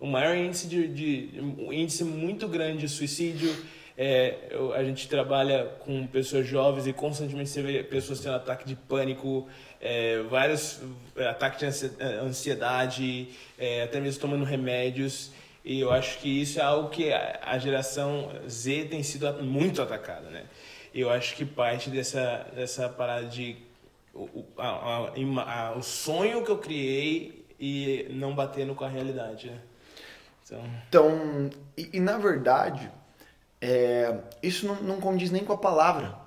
[0.00, 3.54] O maior índice de, de um índice muito grande de suicídio.
[3.96, 8.66] É, eu- a gente trabalha com pessoas jovens e constantemente você vê pessoas tendo ataque
[8.66, 9.46] de pânico,
[9.80, 10.80] é, vários
[11.16, 15.30] é, ataques de é, ansiedade, é, até mesmo tomando remédios.
[15.64, 19.32] E eu acho que isso é algo que a, a geração Z tem sido a-
[19.34, 20.42] muito atacada, né?
[20.94, 23.56] Eu acho que parte dessa, dessa parada de
[24.14, 29.50] o, a- a- a- o sonho que eu criei e não batendo com a realidade,
[29.50, 29.58] né?
[30.44, 32.90] Então, Então, e, e na verdade,
[33.60, 36.18] é, isso não, não condiz nem com a palavra.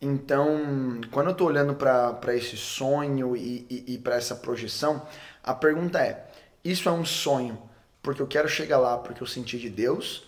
[0.00, 5.06] Então, quando eu tô olhando para esse sonho e, e, e para essa projeção,
[5.42, 6.26] a pergunta é:
[6.62, 7.58] isso é um sonho
[8.02, 10.24] porque eu quero chegar lá porque eu senti de Deus?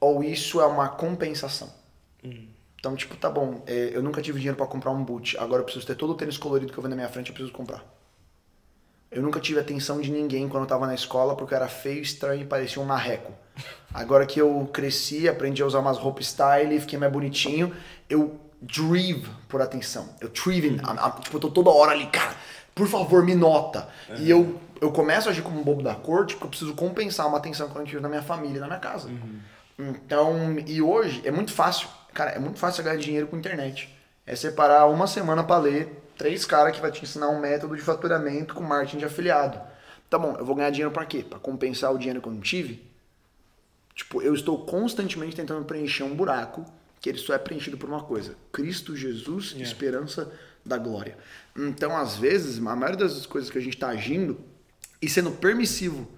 [0.00, 1.70] Ou isso é uma compensação?
[2.88, 5.64] Então, tipo, tá bom, é, eu nunca tive dinheiro para comprar um boot, agora eu
[5.64, 7.84] preciso ter todo o tênis colorido que eu vejo na minha frente, eu preciso comprar.
[9.10, 12.00] Eu nunca tive atenção de ninguém quando eu tava na escola porque eu era feio,
[12.00, 13.32] estranho e parecia um marreco.
[13.92, 17.74] Agora que eu cresci, aprendi a usar umas roupas style, fiquei mais bonitinho,
[18.08, 20.08] eu drive por atenção.
[20.18, 20.30] Eu
[20.98, 22.34] a- tipo, eu tô toda hora ali, cara,
[22.74, 23.86] por favor, me nota.
[24.16, 27.26] E eu, eu começo a agir como um bobo da corte porque eu preciso compensar
[27.28, 29.10] uma atenção que eu tive na minha família, na minha casa.
[29.78, 31.88] Então, e hoje é muito fácil.
[32.18, 33.96] Cara, é muito fácil ganhar dinheiro com internet.
[34.26, 37.80] É separar uma semana pra ler três caras que vai te ensinar um método de
[37.80, 39.60] faturamento com marketing de afiliado.
[40.10, 41.22] Tá bom, eu vou ganhar dinheiro pra quê?
[41.22, 42.84] Pra compensar o dinheiro que eu não tive?
[43.94, 46.64] Tipo, eu estou constantemente tentando preencher um buraco
[47.00, 49.62] que ele só é preenchido por uma coisa: Cristo Jesus, Yeah.
[49.62, 50.32] esperança
[50.66, 51.16] da glória.
[51.56, 54.40] Então, às vezes, a maioria das coisas que a gente está agindo
[55.00, 56.08] e sendo permissivo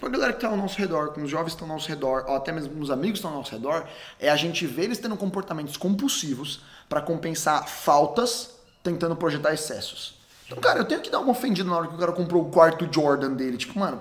[0.00, 1.88] com a galera que está ao nosso redor, com os jovens que estão ao nosso
[1.88, 3.86] redor, ou até mesmo com os amigos que estão ao nosso redor,
[4.18, 10.18] é a gente ver eles tendo comportamentos compulsivos para compensar faltas, tentando projetar excessos.
[10.46, 12.50] Então, cara, eu tenho que dar uma ofendida na hora que o cara comprou o
[12.50, 13.58] quarto Jordan dele.
[13.58, 14.00] Tipo, mano,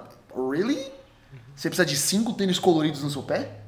[0.50, 0.92] really?
[1.56, 3.59] Você precisa de cinco tênis coloridos no seu pé?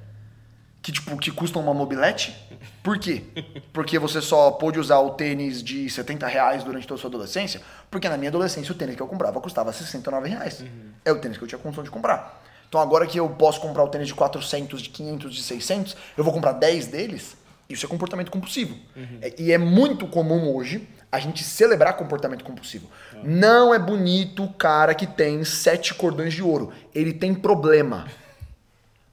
[0.81, 2.35] Que, tipo, que custam uma mobilete?
[2.81, 3.23] Por quê?
[3.71, 7.61] Porque você só pôde usar o tênis de 70 reais durante toda a sua adolescência?
[7.89, 10.63] Porque na minha adolescência o tênis que eu comprava custava 69 reais.
[11.05, 12.41] É o tênis que eu tinha condição de comprar.
[12.67, 16.23] Então agora que eu posso comprar o tênis de 400, de 500, de 600, eu
[16.23, 17.37] vou comprar 10 deles?
[17.69, 18.75] Isso é comportamento compulsivo.
[19.21, 22.87] É- E é muito comum hoje a gente celebrar comportamento compulsivo.
[23.23, 26.71] Não é bonito o cara que tem sete cordões de ouro.
[26.95, 28.07] Ele tem problema.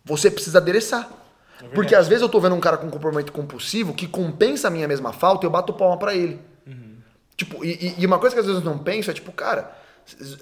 [0.05, 1.09] Você precisa adereçar.
[1.75, 4.87] Porque às vezes eu tô vendo um cara com comportamento compulsivo que compensa a minha
[4.87, 6.41] mesma falta e eu bato palma pra ele.
[7.37, 9.71] Tipo, e, e- uma coisa que às vezes eu não penso é tipo, cara,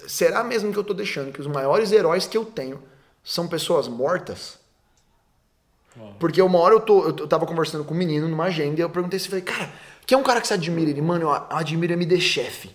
[0.07, 2.81] será mesmo que eu tô deixando que os maiores heróis que eu tenho
[3.23, 4.57] são pessoas mortas?
[6.19, 8.89] Porque uma hora eu, tô, eu tava conversando com um menino numa agenda e eu
[8.89, 9.71] perguntei assim, falei, cara,
[10.05, 10.89] quem é um cara que você admira?
[10.91, 12.69] Ele, mano, eu admiro MD Chef.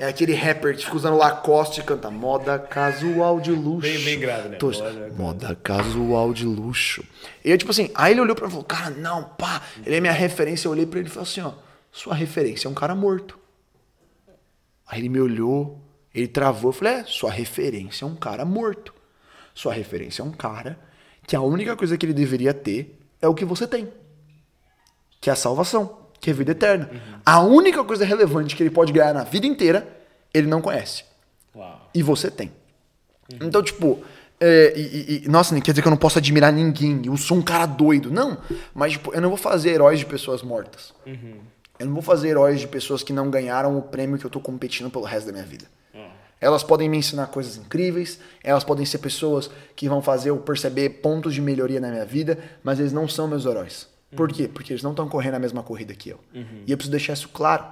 [0.00, 3.82] É aquele rapper que fica usando Lacoste e canta moda casual de luxo.
[3.86, 4.56] Bem- bem grave, né?
[4.56, 7.04] Tô- Moda- moda casual de luxo.
[7.44, 9.96] E eu, tipo assim, aí ele olhou pra mim e falou, cara, não, pá, ele
[9.96, 10.66] é minha referência.
[10.68, 11.52] Eu olhei pra ele e falei assim, ó,
[11.92, 13.38] sua referência é um cara morto.
[14.86, 15.78] Aí ele me olhou,
[16.14, 18.94] ele travou, eu falei, é, sua referência é um cara morto.
[19.54, 20.78] Sua referência é um cara
[21.26, 23.92] que a única coisa que ele deveria ter é o que você tem.
[25.20, 26.90] Que é a salvação, que é vida eterna.
[27.24, 29.86] A única coisa relevante que ele pode ganhar na vida inteira,
[30.34, 31.04] ele não conhece.
[31.54, 31.88] uau.
[31.94, 32.52] E você tem.
[33.40, 33.98] Então, tipo,
[34.40, 37.36] é, e, e- nossa, não quer dizer que eu não posso admirar ninguém, eu sou
[37.36, 38.10] um cara doido.
[38.10, 38.38] Não,
[38.74, 40.92] mas tipo, eu não vou fazer heróis de pessoas mortas.
[41.78, 44.38] Eu não vou fazer heróis de pessoas que não ganharam o prêmio que eu tô
[44.40, 45.64] competindo pelo resto da minha vida.
[46.42, 50.88] Elas podem me ensinar coisas incríveis, elas podem ser pessoas que vão fazer eu perceber
[50.88, 53.86] pontos de melhoria na minha vida, mas eles não são meus heróis.
[54.14, 54.48] Por quê?
[54.48, 56.20] Porque eles não estão correndo a mesma corrida que eu.
[56.66, 57.64] E eu preciso deixar isso claro.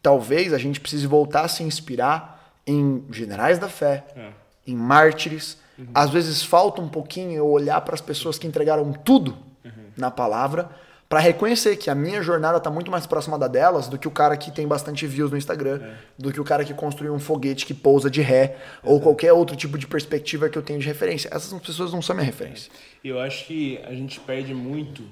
[0.00, 4.30] Talvez a gente precise voltar a se inspirar em generais da fé, É.
[4.66, 5.86] em mártires, Uhum.
[5.94, 9.70] Às vezes falta um pouquinho eu olhar para as pessoas que entregaram tudo uhum.
[9.96, 10.68] na palavra
[11.08, 14.10] para reconhecer que a minha jornada está muito mais próxima da delas do que o
[14.10, 15.94] cara que tem bastante views no Instagram, é.
[16.16, 19.54] do que o cara que construiu um foguete que pousa de ré, ou qualquer outro
[19.54, 21.28] tipo de perspectiva que eu tenho de referência.
[21.30, 22.72] Essas pessoas não são minha referência.
[23.04, 25.02] E eu acho que a gente perde muito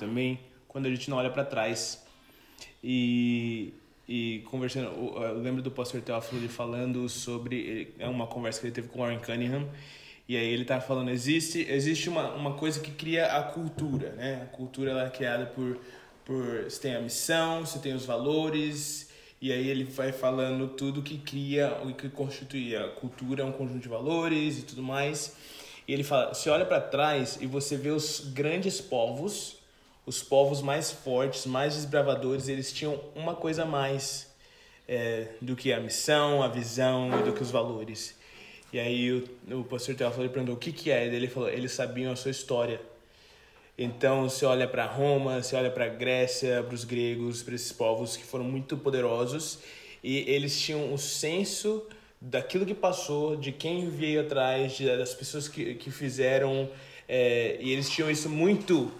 [0.00, 2.04] também quando a gente não olha para trás.
[2.82, 3.74] E,
[4.08, 8.88] e conversando, eu lembro do pastor Teófilo falando sobre, é uma conversa que ele teve
[8.88, 9.68] com Warren Cunningham,
[10.28, 14.42] e aí ele tá falando, existe, existe uma, uma coisa que cria a cultura, né?
[14.42, 15.78] A cultura ela é criada por,
[16.24, 16.64] por...
[16.64, 19.10] Você tem a missão, você tem os valores,
[19.40, 23.80] e aí ele vai falando tudo que cria, o que constitui a cultura, um conjunto
[23.80, 25.36] de valores e tudo mais.
[25.88, 29.59] E ele fala, você olha para trás e você vê os grandes povos,
[30.10, 34.26] os povos mais fortes, mais desbravadores, eles tinham uma coisa a mais
[34.88, 38.18] é, do que a missão, a visão e do que os valores.
[38.72, 42.10] E aí o, o pastor Teófilo perguntou o que que é, ele falou, eles sabiam
[42.10, 42.80] a sua história.
[43.78, 48.16] Então você olha para Roma, você olha para Grécia, para os gregos, para esses povos
[48.16, 49.60] que foram muito poderosos
[50.02, 51.86] e eles tinham o senso
[52.20, 56.68] daquilo que passou, de quem veio atrás, de, das pessoas que, que fizeram,
[57.08, 58.90] é, e eles tinham isso muito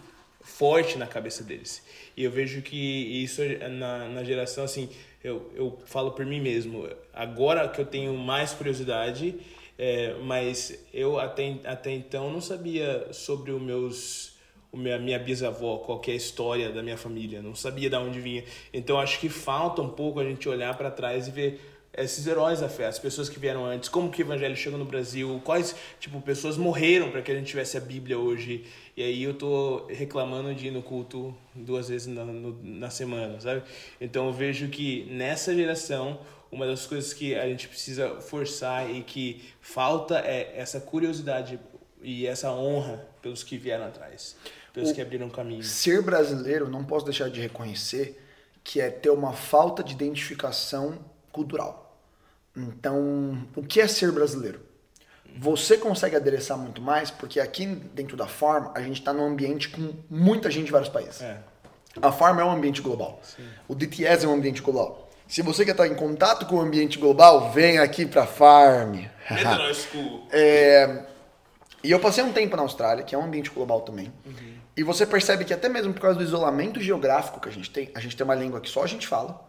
[0.40, 1.82] forte na cabeça deles.
[2.16, 2.76] E eu vejo que
[3.22, 4.88] isso na, na geração, assim,
[5.22, 9.38] eu, eu falo por mim mesmo, agora que eu tenho mais curiosidade
[9.82, 14.38] é, mas eu até, até então não sabia sobre os meus
[14.70, 18.44] o minha, minha bisavó, qualquer história da minha família, não sabia de onde vinha.
[18.74, 22.60] Então acho que falta um pouco a gente olhar para trás e ver esses heróis
[22.60, 25.74] da fé, as pessoas que vieram antes, como que o evangelho chegou no Brasil, quais
[25.98, 28.64] tipo pessoas morreram para que a gente tivesse a Bíblia hoje.
[28.96, 33.40] E aí eu tô reclamando de ir no culto duas vezes na, no, na semana,
[33.40, 33.62] sabe?
[34.00, 39.02] Então eu vejo que nessa geração uma das coisas que a gente precisa forçar e
[39.02, 41.60] que falta é essa curiosidade
[42.02, 44.36] e essa honra pelos que vieram atrás,
[44.72, 45.62] pelos o que abriram caminho.
[45.62, 48.20] Ser brasileiro, não posso deixar de reconhecer
[48.64, 50.98] que é ter uma falta de identificação
[51.32, 51.98] cultural.
[52.56, 54.60] Então, o que é ser brasileiro?
[55.38, 59.68] Você consegue adereçar muito mais porque aqui dentro da Farm a gente está num ambiente
[59.68, 61.20] com muita gente de vários países.
[61.22, 61.38] É.
[62.02, 63.20] A Farm é um ambiente global.
[63.22, 63.46] Sim.
[63.68, 65.08] O DTS é um ambiente global.
[65.26, 68.96] Se você quer estar em contato com o ambiente global, vem aqui para Farm.
[70.32, 71.04] é,
[71.82, 74.12] e eu passei um tempo na Austrália, que é um ambiente global também.
[74.26, 74.54] Uhum.
[74.76, 77.90] E você percebe que até mesmo por causa do isolamento geográfico que a gente tem,
[77.94, 79.40] a gente tem uma língua que só a gente fala.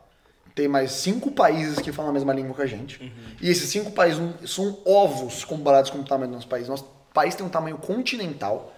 [0.53, 3.01] Tem mais cinco países que falam a mesma língua que a gente.
[3.01, 3.35] Uhum.
[3.41, 6.67] E esses cinco países são ovos comparados com o tamanho do nosso país.
[6.67, 8.73] Nosso país tem um tamanho continental.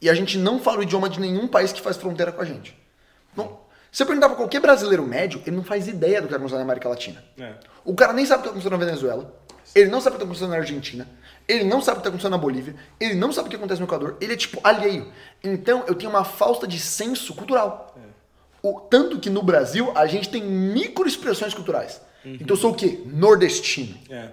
[0.00, 2.44] E a gente não fala o idioma de nenhum país que faz fronteira com a
[2.44, 2.76] gente.
[3.36, 3.58] Não,
[3.90, 6.58] se eu perguntar pra qualquer brasileiro médio, ele não faz ideia do que está acontecendo
[6.58, 7.24] na América Latina.
[7.38, 7.54] É.
[7.82, 9.34] O cara nem sabe o que está acontecendo na Venezuela.
[9.74, 11.08] Ele não sabe o que está acontecendo na Argentina.
[11.48, 12.76] Ele não sabe o que está acontecendo na Bolívia.
[13.00, 14.16] Ele não sabe o que acontece no Equador.
[14.20, 15.10] Ele é tipo alheio.
[15.42, 17.94] Então eu tenho uma falta de senso cultural.
[17.96, 18.05] É.
[18.66, 22.00] O, tanto que no Brasil a gente tem microexpressões culturais.
[22.24, 22.34] Uhum.
[22.34, 23.00] Então eu sou o quê?
[23.06, 23.96] Nordestino.
[24.10, 24.30] É.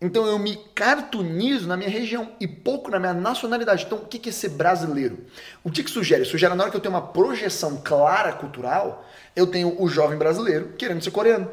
[0.00, 3.84] Então eu me cartunizo na minha região e pouco na minha nacionalidade.
[3.84, 5.18] Então o que é ser brasileiro?
[5.62, 6.24] O que, que sugere?
[6.24, 10.74] Sugere na hora que eu tenho uma projeção clara cultural, eu tenho o jovem brasileiro
[10.78, 11.48] querendo ser coreano.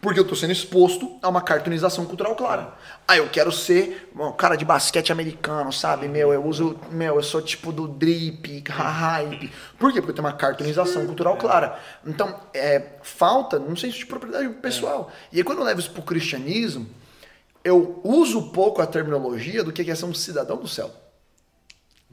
[0.00, 2.72] Porque eu estou sendo exposto a uma cartunização cultural clara.
[3.06, 6.06] Ah, eu quero ser um cara de basquete americano, sabe?
[6.06, 6.78] Meu, eu uso.
[6.92, 9.50] Meu, eu sou tipo do drip, hype.
[9.76, 10.00] Por quê?
[10.00, 11.80] Porque eu tenho uma cartunização cultural clara.
[12.06, 15.10] Então, é, falta, não sei se de propriedade pessoal.
[15.32, 16.88] E aí, quando eu levo isso pro cristianismo,
[17.64, 20.92] eu uso pouco a terminologia do que é ser um cidadão do céu.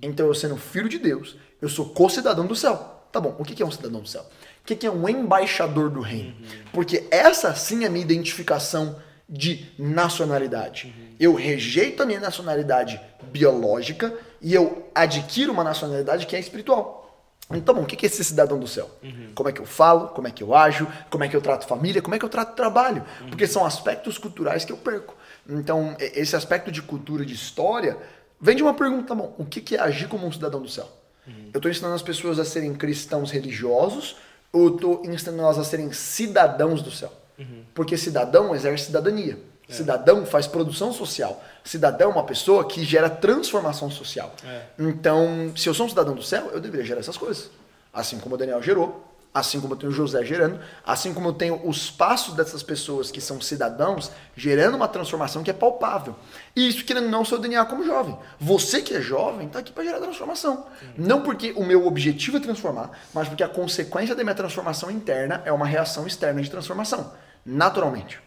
[0.02, 3.04] Então, eu sendo filho de Deus, eu sou co-cidadão do céu.
[3.12, 4.26] Tá bom, o que é um cidadão do céu?
[4.65, 6.36] O que é um embaixador do reino?
[6.73, 8.99] Porque essa sim é a minha identificação
[9.30, 10.91] de nacionalidade.
[11.19, 12.99] Eu rejeito a minha nacionalidade
[13.32, 17.04] biológica e eu adquiro uma nacionalidade que é espiritual.
[17.51, 18.89] Então, bom, o que é esse cidadão do céu?
[19.04, 19.30] Uhum.
[19.36, 20.08] Como é que eu falo?
[20.08, 20.88] Como é que eu ajo?
[21.12, 22.01] Como é que eu trato família?
[22.01, 23.06] Como é que eu trato trabalho?
[23.21, 23.30] Uhum.
[23.30, 25.15] Porque são aspectos culturais que eu perco.
[25.47, 27.99] Então, esse aspecto de cultura, de história,
[28.41, 30.89] vem de uma pergunta, bom, o que é agir como um cidadão do céu?
[31.28, 31.51] Uhum.
[31.54, 34.15] Eu estou ensinando as pessoas a serem cristãos religiosos
[34.62, 37.12] eu estou ensinando elas a serem cidadãos do céu.
[37.38, 37.63] Uhum.
[37.74, 39.38] Porque cidadão exerce cidadania.
[39.68, 39.74] É.
[39.74, 41.44] Cidadão faz produção social.
[41.63, 44.34] Cidadão é uma pessoa que gera transformação social.
[44.46, 44.62] É.
[44.80, 47.49] Então, se eu sou um cidadão do céu, eu deveria gerar essas coisas.
[47.93, 49.03] Assim como o Daniel gerou,
[49.36, 53.19] assim como eu tenho José gerando, assim como eu tenho os passos dessas pessoas que
[53.19, 56.15] são cidadãos gerando uma transformação que é palpável.
[56.55, 58.17] E isso querendo não seu DNA como jovem.
[58.39, 60.65] Você que é jovem está aqui para gerar transformação.
[60.97, 65.41] Não porque o meu objetivo é transformar, mas porque a consequência da minha transformação interna
[65.43, 67.11] é uma reação externa de transformação,
[67.45, 68.21] naturalmente,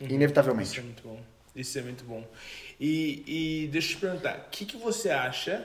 [0.00, 0.08] uhum.
[0.08, 0.72] inevitavelmente.
[0.72, 1.20] Isso é muito bom.
[1.54, 2.24] Isso é muito bom.
[2.80, 5.64] E, e deixa eu te perguntar, o que, que você acha,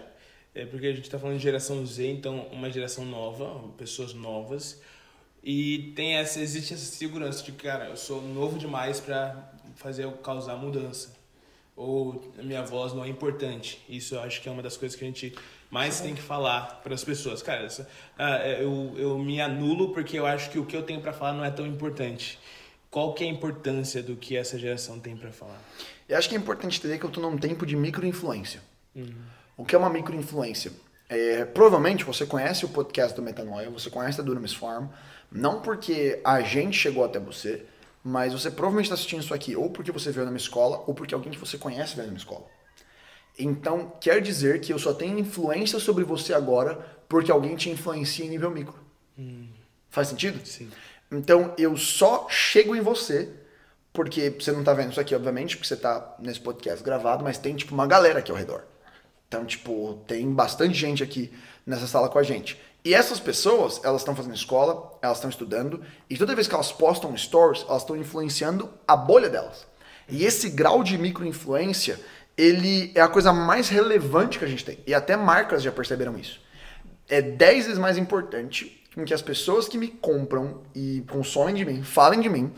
[0.55, 4.81] é, porque a gente está falando de geração Z, então uma geração nova, pessoas novas,
[5.43, 10.55] e tem essa, existe essa segurança de cara, eu sou novo demais para fazer causar
[10.55, 11.21] mudança.
[11.75, 13.83] Ou minha voz não é importante.
[13.89, 15.33] Isso eu acho que é uma das coisas que a gente
[15.71, 17.41] mais tem que falar para as pessoas.
[17.41, 20.83] Cara, essa, ah, é, eu, eu me anulo porque eu acho que o que eu
[20.83, 22.39] tenho para falar não é tão importante.
[22.91, 25.59] Qual que é a importância do que essa geração tem para falar?
[26.07, 28.61] Eu acho que é importante entender que eu estou num tempo de microinfluência.
[28.95, 29.15] Uhum.
[29.55, 30.71] O que é uma microinfluência?
[31.09, 34.87] É, provavelmente você conhece o podcast do Metanoia, você conhece a Dunamis Farm,
[35.31, 37.65] não porque a gente chegou até você,
[38.03, 40.93] mas você provavelmente está assistindo isso aqui ou porque você veio na minha escola ou
[40.93, 42.45] porque alguém que você conhece veio na minha escola.
[43.37, 46.75] Então, quer dizer que eu só tenho influência sobre você agora
[47.07, 48.75] porque alguém te influencia em nível micro.
[49.17, 49.47] Hum.
[49.89, 50.43] Faz sentido?
[50.45, 50.71] Sim.
[51.11, 53.29] Então eu só chego em você,
[53.91, 57.37] porque você não tá vendo isso aqui, obviamente, porque você tá nesse podcast gravado, mas
[57.37, 58.63] tem tipo uma galera aqui ao redor.
[59.33, 61.33] Então, tipo, tem bastante gente aqui
[61.65, 62.55] nessa sala com a gente.
[62.85, 66.71] E essas pessoas, elas estão fazendo escola, elas estão estudando, e toda vez que elas
[66.71, 69.65] postam stories, elas estão influenciando a bolha delas.
[70.07, 71.99] E esse grau de microinfluência,
[72.37, 74.77] ele é a coisa mais relevante que a gente tem.
[74.85, 76.39] E até marcas já perceberam isso.
[77.09, 81.81] É 10 vezes mais importante que as pessoas que me compram e consomem de mim
[81.81, 82.53] falem de mim,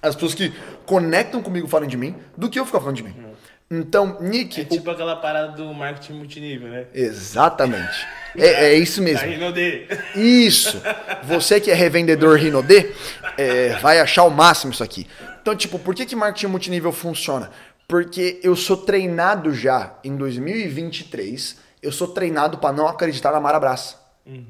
[0.00, 0.52] as pessoas que
[0.84, 3.25] conectam comigo falem de mim, do que eu ficar falando de mim.
[3.70, 4.60] Então, Nick.
[4.60, 4.92] É tipo o...
[4.92, 6.86] aquela parada do marketing multinível, né?
[6.94, 8.06] Exatamente.
[8.38, 9.22] É, é isso mesmo.
[9.22, 9.88] Da Rinode.
[10.14, 10.82] Isso.
[11.22, 12.92] Você que é revendedor Rinode,
[13.38, 15.06] é, vai achar o máximo isso aqui.
[15.40, 17.50] Então, tipo, por que, que marketing multinível funciona?
[17.88, 23.96] Porque eu sou treinado já em 2023, eu sou treinado para não acreditar na Marabras.
[24.26, 24.44] Hum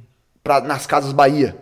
[0.47, 1.57] pra, nas Casas Bahia,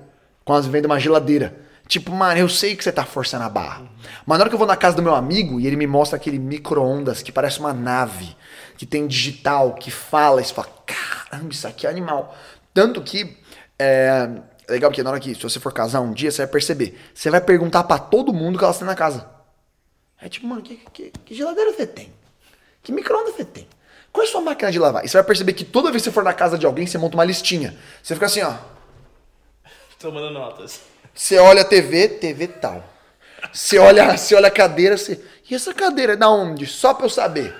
[0.45, 1.64] quando elas vendem uma geladeira.
[1.87, 3.81] Tipo, mano, eu sei que você tá forçando a barra.
[3.81, 3.89] Uhum.
[4.27, 6.17] Mas na hora que eu vou na casa do meu amigo e ele me mostra
[6.17, 8.35] aquele micro-ondas que parece uma nave,
[8.77, 12.35] que tem digital, que fala, e você fala, caramba, isso aqui é animal.
[12.73, 13.37] Tanto que
[13.79, 14.31] é,
[14.67, 16.99] é legal porque na hora que, se você for casar um dia, você vai perceber.
[17.15, 19.29] Você vai perguntar para todo mundo que elas têm na casa.
[20.21, 22.13] É tipo, mano, que, que, que geladeira você tem?
[22.83, 23.69] Que micro-ondas você tem?
[24.11, 25.05] Qual é a sua máquina de lavar?
[25.05, 26.97] E você vai perceber que toda vez que você for na casa de alguém, você
[26.97, 27.77] monta uma listinha.
[28.03, 28.55] Você fica assim, ó.
[29.99, 30.94] Tomando notas.
[31.15, 32.85] Você olha a TV, TV tal.
[33.53, 35.21] Você olha, você olha a cadeira, você.
[35.49, 36.67] E essa cadeira é da onde?
[36.67, 37.55] Só pra eu saber.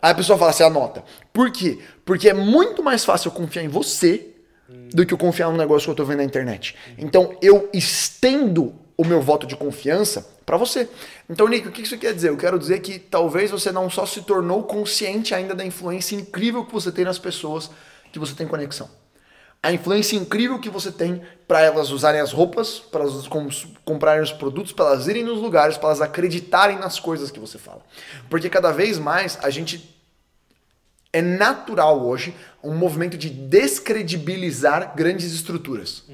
[0.00, 1.04] Aí a pessoa fala, você anota.
[1.32, 1.80] Por quê?
[2.04, 4.28] Porque é muito mais fácil eu confiar em você
[4.68, 6.74] do que eu confiar no negócio que eu tô vendo na internet.
[6.96, 10.88] Então eu estendo o meu voto de confiança para você.
[11.28, 12.30] Então, Nick, o que isso quer dizer?
[12.30, 16.64] Eu quero dizer que talvez você não só se tornou consciente ainda da influência incrível
[16.64, 17.70] que você tem nas pessoas
[18.12, 18.88] que você tem conexão
[19.64, 23.26] a influência incrível que você tem para elas usarem as roupas, para elas
[23.82, 27.56] comprarem os produtos, para elas irem nos lugares, para elas acreditarem nas coisas que você
[27.56, 27.80] fala.
[28.28, 29.98] Porque cada vez mais a gente
[31.14, 36.04] é natural hoje um movimento de descredibilizar grandes estruturas.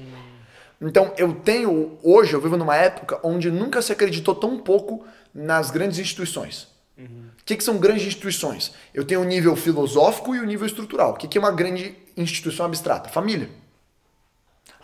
[0.79, 5.71] Então eu tenho hoje eu vivo numa época onde nunca se acreditou tão pouco nas
[5.71, 6.69] grandes instituições.
[6.97, 7.25] Uhum.
[7.41, 8.71] O que, que, são grandes instituições?
[8.93, 11.11] Eu tenho o nível filosófico e o nível estrutural.
[11.11, 13.09] O que, que é uma grande instituição abstrata?
[13.09, 13.49] Família.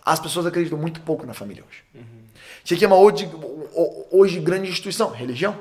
[0.04, 1.84] As pessoas acreditam muito pouco na família hoje.
[1.94, 2.02] Uhum.
[2.02, 3.30] O que, é uma hoje,
[4.12, 5.12] hoje grande instituição?
[5.12, 5.58] Religião.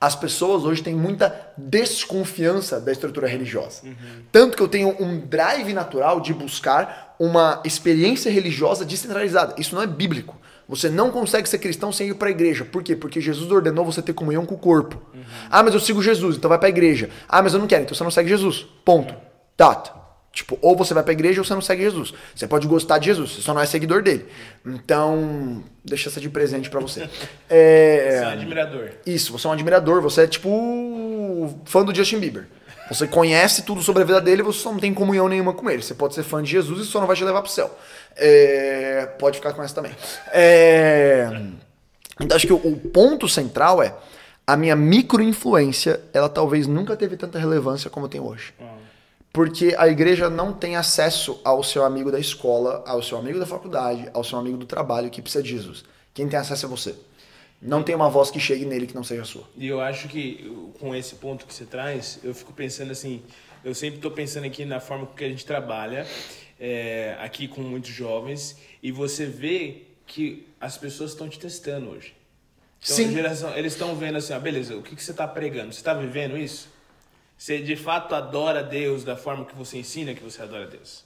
[0.00, 3.82] As pessoas hoje têm muita desconfiança da estrutura religiosa.
[3.84, 3.94] Uhum.
[4.30, 9.54] Tanto que eu tenho um drive natural de buscar uma experiência religiosa descentralizada.
[9.58, 10.36] Isso não é bíblico.
[10.68, 12.64] Você não consegue ser cristão sem ir para a igreja.
[12.64, 12.96] Por quê?
[12.96, 15.00] Porque Jesus ordenou você ter comunhão com o corpo.
[15.14, 15.22] Uhum.
[15.48, 17.08] Ah, mas eu sigo Jesus, então vai para a igreja.
[17.28, 18.66] Ah, mas eu não quero, então você não segue Jesus.
[18.84, 19.14] Ponto.
[19.56, 20.05] Data.
[20.36, 22.12] Tipo, ou você vai pra igreja ou você não segue Jesus.
[22.34, 24.26] Você pode gostar de Jesus, você só não é seguidor dele.
[24.66, 27.08] Então, deixa essa de presente para você.
[27.48, 28.90] É, você é um admirador.
[29.06, 32.46] Isso, você é um admirador, você é tipo fã do Justin Bieber.
[32.90, 35.82] Você conhece tudo sobre a vida dele, você só não tem comunhão nenhuma com ele.
[35.82, 37.74] Você pode ser fã de Jesus e só não vai te levar pro céu.
[38.14, 39.92] É, pode ficar com essa também.
[40.34, 41.30] É,
[42.20, 43.94] então acho que o, ponto central é
[44.46, 48.52] a minha microinfluência, ela talvez nunca teve tanta relevância como tem hoje.
[49.36, 53.44] Porque a igreja não tem acesso ao seu amigo da escola, ao seu amigo da
[53.44, 55.84] faculdade, ao seu amigo do trabalho que precisa de Jesus.
[56.14, 56.94] Quem tem acesso é você.
[57.60, 59.46] Não tem uma voz que chegue nele que não seja sua.
[59.54, 63.22] E eu acho que com esse ponto que você traz, eu fico pensando assim,
[63.62, 66.06] eu sempre estou pensando aqui na forma que a gente trabalha
[66.58, 72.14] é, aqui com muitos jovens e você vê que as pessoas estão te testando hoje.
[72.82, 73.12] Então, Sim.
[73.12, 75.74] Geração, eles estão vendo assim, ah, beleza, o que, que você está pregando?
[75.74, 76.74] Você está vivendo isso?
[77.36, 81.04] Você de fato adora Deus da forma que você ensina que você adora Deus?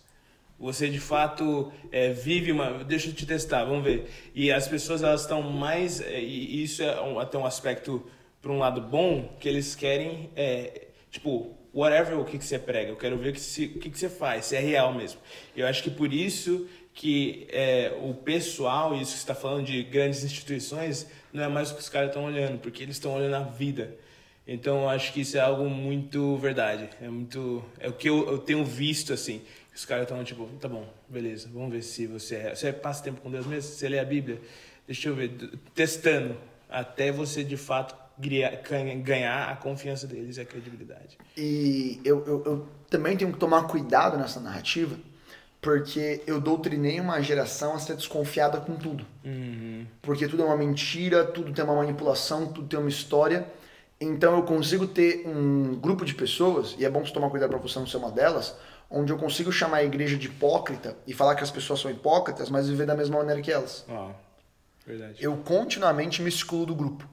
[0.58, 2.84] Você de fato é, vive uma.
[2.84, 4.10] Deixa eu te testar, vamos ver.
[4.34, 6.00] E as pessoas elas estão mais.
[6.00, 8.06] É, e isso é um, até um aspecto
[8.42, 12.90] para um lado bom que eles querem, é, tipo, whatever o que, que você prega,
[12.90, 15.20] eu quero ver que, se, o que, que você faz, se é real mesmo.
[15.56, 20.24] Eu acho que por isso que é, o pessoal, isso que está falando de grandes
[20.24, 23.42] instituições, não é mais o que os caras estão olhando, porque eles estão olhando a
[23.42, 23.96] vida.
[24.52, 26.90] Então eu acho que isso é algo muito verdade.
[27.00, 27.64] É muito.
[27.78, 29.42] É o que eu, eu tenho visto assim.
[29.72, 32.54] Os caras estão tipo, tá bom, beleza, vamos ver se você é.
[32.56, 33.70] Você passa tempo com Deus mesmo?
[33.70, 34.40] Você lê a Bíblia?
[34.88, 35.30] Deixa eu ver,
[35.72, 36.36] testando
[36.68, 37.94] até você de fato
[39.04, 41.16] ganhar a confiança deles e a credibilidade.
[41.36, 44.96] E eu, eu, eu também tenho que tomar cuidado nessa narrativa,
[45.60, 49.06] porque eu doutrinei uma geração a ser desconfiada com tudo.
[49.24, 49.86] Uhum.
[50.02, 53.46] Porque tudo é uma mentira, tudo tem uma manipulação, tudo tem uma história.
[54.00, 57.58] Então eu consigo ter um grupo de pessoas, e é bom você tomar cuidado para
[57.58, 58.56] você não ser uma delas,
[58.90, 62.48] onde eu consigo chamar a igreja de hipócrita e falar que as pessoas são hipócritas,
[62.48, 63.84] mas viver da mesma maneira que elas.
[63.88, 64.10] Ah,
[64.86, 65.22] verdade.
[65.22, 67.06] Eu continuamente me excluo do grupo.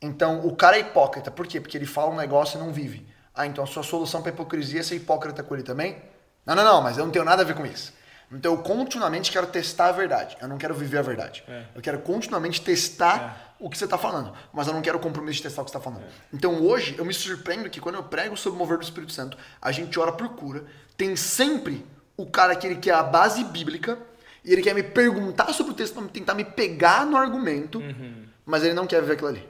[0.00, 1.30] Então, o cara é hipócrita.
[1.30, 1.60] Por quê?
[1.60, 3.06] Porque ele fala um negócio e não vive.
[3.34, 6.02] Ah, então a sua solução para hipocrisia é ser hipócrita com ele também?
[6.46, 7.92] Não, não, não, mas eu não tenho nada a ver com isso.
[8.32, 10.36] Então, eu continuamente quero testar a verdade.
[10.40, 11.44] Eu não quero viver a verdade.
[11.46, 11.64] É.
[11.74, 13.53] Eu quero continuamente testar É.
[13.58, 14.32] o que você está falando.
[14.52, 16.06] Mas eu não quero o compromisso de testar o que você está falando.
[16.32, 19.36] Então, hoje, eu me surpreendo que quando eu prego sobre o mover do Espírito Santo,
[19.60, 20.64] a gente ora por cura.
[20.96, 21.84] Tem sempre
[22.16, 23.98] o cara que ele quer a base bíblica
[24.44, 27.80] e ele quer me perguntar sobre o texto para tentar me pegar no argumento,
[28.44, 29.48] mas ele não quer viver aquilo ali.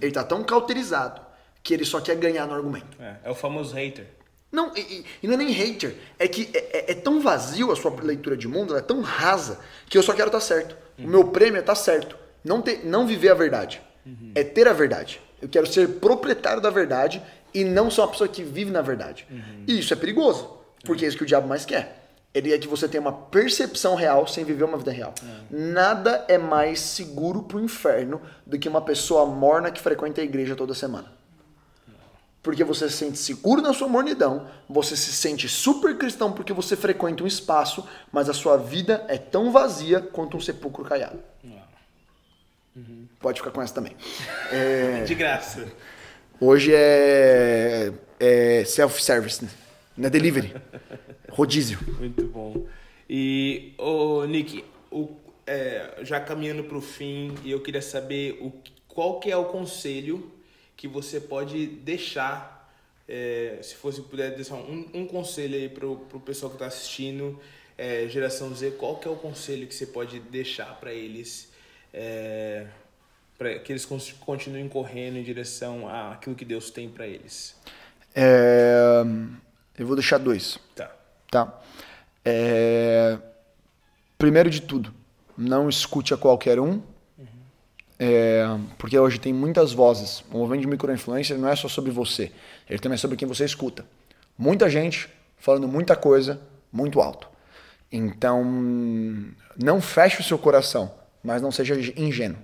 [0.00, 1.20] Ele tá tão cauterizado
[1.62, 2.96] que ele só quer ganhar no argumento.
[3.00, 4.06] É, é o famoso hater.
[4.50, 5.96] Não, e, e- não é nem hater.
[6.18, 9.00] É que é, é- é tão vazio a sua leitura de mundo, ela é tão
[9.00, 9.58] rasa,
[9.88, 10.76] que eu só quero estar certo.
[10.98, 12.16] O meu prêmio é estar certo.
[12.44, 13.80] Não, ter, não viver a verdade.
[14.34, 15.20] É ter a verdade.
[15.40, 17.22] Eu quero ser proprietário da verdade
[17.52, 19.26] e não ser uma pessoa que vive na verdade.
[19.66, 20.48] E isso é perigoso,
[20.84, 21.98] porque é isso que o diabo mais quer.
[22.34, 25.12] Ele é que você tenha uma percepção real sem viver uma vida real.
[25.50, 30.56] Nada é mais seguro pro inferno do que uma pessoa morna que frequenta a igreja
[30.56, 31.12] toda semana.
[32.42, 36.74] Porque você se sente seguro na sua mornidão, você se sente super cristão porque você
[36.74, 41.20] frequenta um espaço, mas a sua vida é tão vazia quanto um sepulcro caiado.
[43.20, 43.96] Pode ficar com essa também.
[44.50, 45.66] É, De graça.
[46.40, 49.50] hoje é, é self-service, né?
[49.96, 50.54] não é delivery.
[51.30, 51.78] Rodízio.
[51.98, 52.66] Muito bom.
[53.08, 55.16] E, ô, Nick, o,
[55.46, 58.52] é, já caminhando para o fim, eu queria saber o,
[58.88, 60.30] qual que é o conselho
[60.76, 62.70] que você pode deixar,
[63.08, 67.38] é, se fosse puder deixar um, um conselho aí pro, pro pessoal que está assistindo,
[67.76, 71.51] é, geração Z, qual que é o conselho que você pode deixar para eles,
[71.92, 72.66] é,
[73.36, 73.84] para que eles
[74.20, 77.56] continuem correndo em direção àquilo que Deus tem para eles?
[78.14, 79.02] É,
[79.78, 80.58] eu vou deixar dois.
[80.74, 80.90] Tá.
[81.30, 81.60] Tá?
[82.24, 83.18] É,
[84.22, 84.94] Primeiro de tudo,
[85.36, 86.80] não escute a qualquer um,
[87.98, 88.44] é,
[88.78, 90.22] porque hoje tem muitas vozes.
[90.30, 92.30] O movimento de microinfluência não é só sobre você,
[92.70, 93.84] ele também é sobre quem você escuta.
[94.38, 96.40] Muita gente falando muita coisa
[96.72, 97.28] muito alto.
[97.90, 98.44] Então,
[99.60, 102.38] não feche o seu coração, mas não seja ingênuo.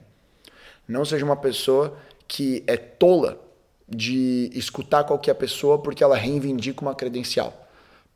[0.87, 3.41] Não seja uma pessoa que é tola
[3.89, 7.69] de escutar qualquer pessoa porque ela reivindica uma credencial.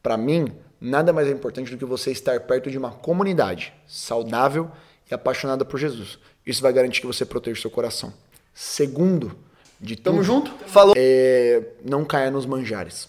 [0.02, 4.70] Para mim, nada mais é importante do que você estar perto de uma comunidade saudável
[5.10, 6.18] e apaixonada por Jesus.
[6.44, 8.12] Isso vai garantir que você proteja o seu coração.
[8.54, 9.36] Segundo,
[9.80, 10.52] de tudo, Tamo junto?
[10.66, 10.94] Falou.
[10.96, 13.08] é, não caia nos manjares.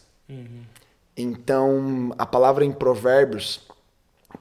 [1.16, 3.62] Então, a palavra em Provérbios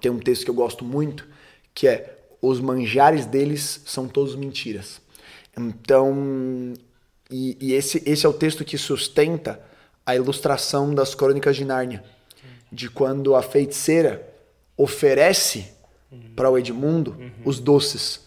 [0.00, 1.26] tem um texto que eu gosto muito,
[1.74, 5.01] que é os manjares deles são todos mentiras.
[5.57, 6.74] Então,
[7.30, 9.61] e, e esse, esse é o texto que sustenta
[10.05, 12.03] a ilustração das crônicas de Nárnia,
[12.70, 14.28] de quando a feiticeira
[14.76, 15.72] oferece
[16.34, 18.22] para o Edmundo os doces.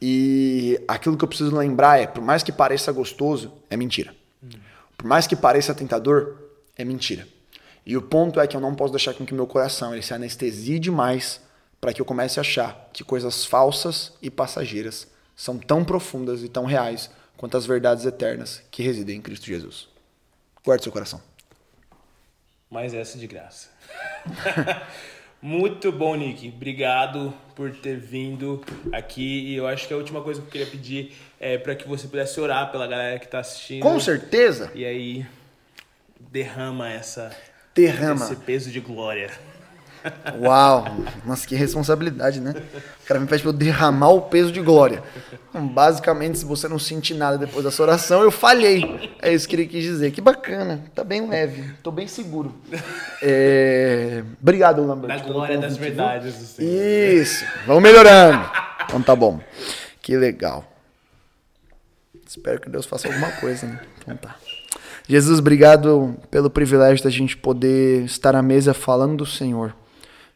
[0.00, 4.12] E aquilo que eu preciso lembrar é, por mais que pareça gostoso, é mentira.
[4.98, 6.36] Por mais que pareça tentador,
[6.76, 7.28] é mentira.
[7.86, 10.12] E o ponto é que eu não posso deixar com que meu coração ele se
[10.12, 11.40] anestesie demais
[11.82, 16.48] para que eu comece a achar que coisas falsas e passageiras são tão profundas e
[16.48, 19.88] tão reais quanto as verdades eternas que residem em Cristo Jesus.
[20.64, 21.20] Guarde seu coração.
[22.70, 23.68] Mais essa de graça.
[25.42, 26.50] Muito bom, Nick.
[26.54, 28.62] Obrigado por ter vindo
[28.92, 29.48] aqui.
[29.48, 32.06] E eu acho que a última coisa que eu queria pedir é para que você
[32.06, 33.82] pudesse orar pela galera que está assistindo.
[33.82, 35.26] Com certeza, E aí,
[36.30, 37.36] derrama essa,
[37.74, 38.24] derrama.
[38.24, 39.32] esse peso de glória.
[40.40, 40.84] Uau!
[41.24, 42.54] Nossa, que responsabilidade, né?
[43.02, 45.02] O cara me pede pra eu derramar o peso de glória.
[45.48, 49.12] Então, basicamente, se você não sentir nada depois dessa oração, eu falhei.
[49.20, 50.10] É isso que ele quis dizer.
[50.12, 50.82] Que bacana.
[50.94, 51.70] Tá bem leve.
[51.82, 52.54] Tô bem seguro.
[53.22, 55.08] É, Obrigado, Lambert.
[55.08, 56.70] Na pelo glória das verdades do Senhor.
[56.70, 57.44] Isso.
[57.66, 58.44] Vamos melhorando.
[58.84, 59.40] Então tá bom.
[60.00, 60.64] Que legal.
[62.26, 63.80] Espero que Deus faça alguma coisa, né?
[64.00, 64.36] Então tá.
[65.06, 69.74] Jesus, obrigado pelo privilégio da gente poder estar à mesa falando do Senhor.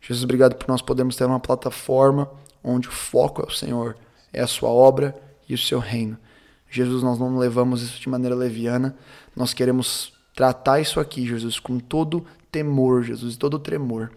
[0.07, 2.31] Jesus, obrigado por nós podermos ter uma plataforma
[2.63, 3.97] onde o foco é o Senhor,
[4.33, 5.17] é a sua obra
[5.49, 6.17] e o seu reino.
[6.71, 8.97] Jesus, nós não levamos isso de maneira leviana,
[9.35, 14.13] nós queremos tratar isso aqui, Jesus, com todo temor, Jesus, todo tremor.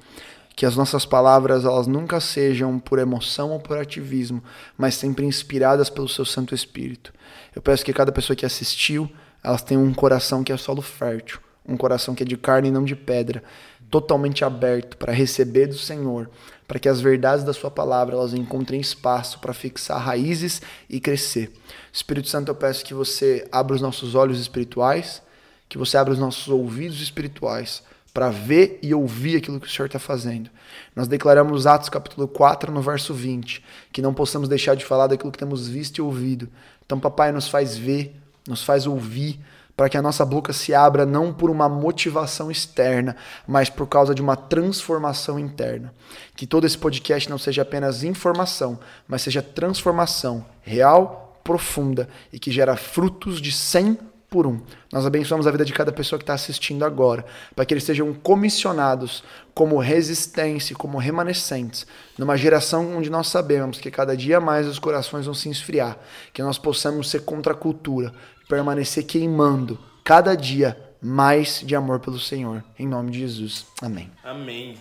[0.55, 4.43] Que as nossas palavras elas nunca sejam por emoção ou por ativismo,
[4.77, 7.11] mas sempre inspiradas pelo seu Santo Espírito.
[7.55, 9.09] Eu peço que cada pessoa que assistiu,
[9.43, 12.71] elas tenham um coração que é solo fértil, um coração que é de carne e
[12.71, 13.43] não de pedra,
[13.89, 16.29] totalmente aberto para receber do Senhor,
[16.67, 21.51] para que as verdades da sua palavra elas encontrem espaço para fixar raízes e crescer.
[21.91, 25.21] Espírito Santo, eu peço que você abra os nossos olhos espirituais,
[25.67, 27.83] que você abra os nossos ouvidos espirituais
[28.13, 30.49] para ver e ouvir aquilo que o Senhor está fazendo.
[30.95, 35.31] Nós declaramos Atos capítulo 4, no verso 20, que não possamos deixar de falar daquilo
[35.31, 36.49] que temos visto e ouvido.
[36.85, 38.15] Então, papai, nos faz ver,
[38.47, 39.39] nos faz ouvir,
[39.79, 43.15] para que a nossa boca se abra não por uma motivação externa,
[43.47, 45.93] mas por causa de uma transformação interna.
[46.35, 48.77] Que todo esse podcast não seja apenas informação,
[49.07, 53.97] mas seja transformação real, profunda e que gera frutos de 100
[54.29, 54.61] por um.
[54.91, 57.25] Nós abençoamos a vida de cada pessoa que está assistindo agora,
[57.55, 59.23] para que eles sejam comissionados
[59.53, 65.25] como resistência, como remanescentes, numa geração onde nós sabemos que cada dia mais os corações
[65.25, 65.97] vão se esfriar,
[66.31, 68.13] que nós possamos ser contra a cultura,
[68.47, 72.63] permanecer queimando cada dia mais de amor pelo Senhor.
[72.77, 73.65] Em nome de Jesus.
[73.81, 74.11] Amém.
[74.23, 74.77] Amém.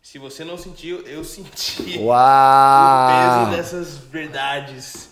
[0.00, 2.08] Se você não sentiu, eu senti Uau!
[3.44, 5.10] o peso dessas verdades.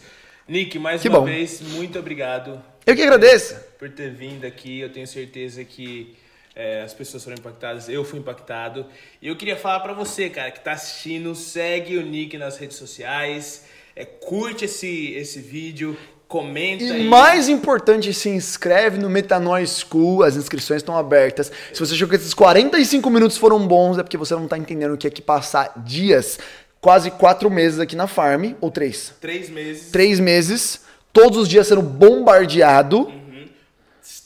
[0.49, 1.27] Nick, mais Que uma bom.
[1.27, 3.57] vez, muito obrigado Eu que agradeço.
[3.79, 4.81] Por ter vindo aqui.
[4.81, 6.15] Eu tenho certeza que
[6.55, 8.87] é, as pessoas foram impactadas, eu fui impactado.
[9.21, 12.77] E eu queria falar pra você, cara, que tá assistindo, segue o Nick nas redes
[12.77, 13.65] sociais,
[13.95, 15.97] é, curte esse, esse vídeo,
[16.27, 17.05] comenta E aí.
[17.09, 21.53] mais importante, se inscreve no Metanoia School, as inscrições estão abertas.
[21.73, 24.95] Se você achou que esses 45 minutos foram bons, é porque você não tá entendendo
[24.95, 26.39] o que é que passar dias,
[26.81, 29.13] quase quatro meses aqui na Farm, ou três.
[29.21, 29.91] Três meses.
[29.91, 30.81] Três meses,
[31.13, 33.13] todos os dias sendo bombardeado.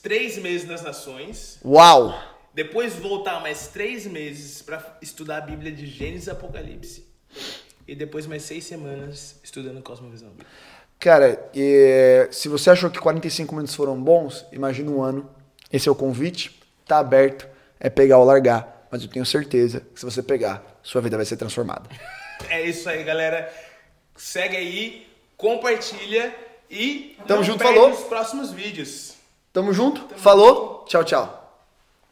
[0.03, 1.59] Três meses nas nações.
[1.65, 2.19] Uau!
[2.55, 7.07] Depois voltar mais três meses pra estudar a Bíblia de Gênesis e Apocalipse.
[7.87, 10.33] E depois mais seis semanas estudando Cosmovisão.
[10.99, 15.31] Cara, é, se você achou que 45 minutos foram bons, imagina um ano.
[15.73, 17.49] Esse é o convite, tá aberto,
[17.79, 18.87] é pegar ou largar.
[18.91, 21.89] Mas eu tenho certeza que se você pegar, sua vida vai ser transformada.
[22.49, 23.53] É isso aí, galera.
[24.17, 26.35] Segue aí, compartilha
[26.71, 27.93] e Tamo junto, perde falou.
[27.93, 29.20] os próximos vídeos.
[29.53, 30.01] Tamo junto?
[30.17, 30.85] Falou?
[30.87, 31.40] Tchau, tchau.